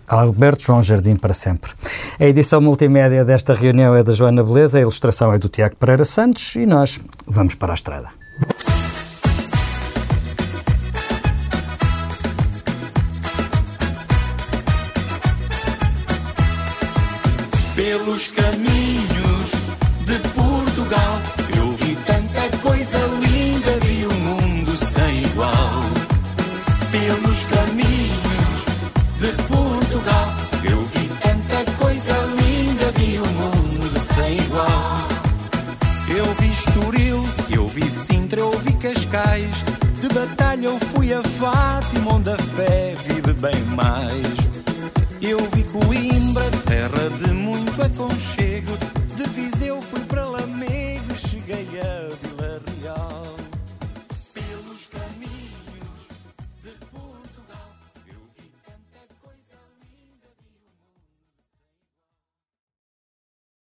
[0.07, 1.71] Alberto João Jardim para sempre.
[2.19, 6.03] A edição multimédia desta reunião é da Joana Beleza, a ilustração é do Tiago Pereira
[6.03, 8.07] Santos e nós vamos para a estrada.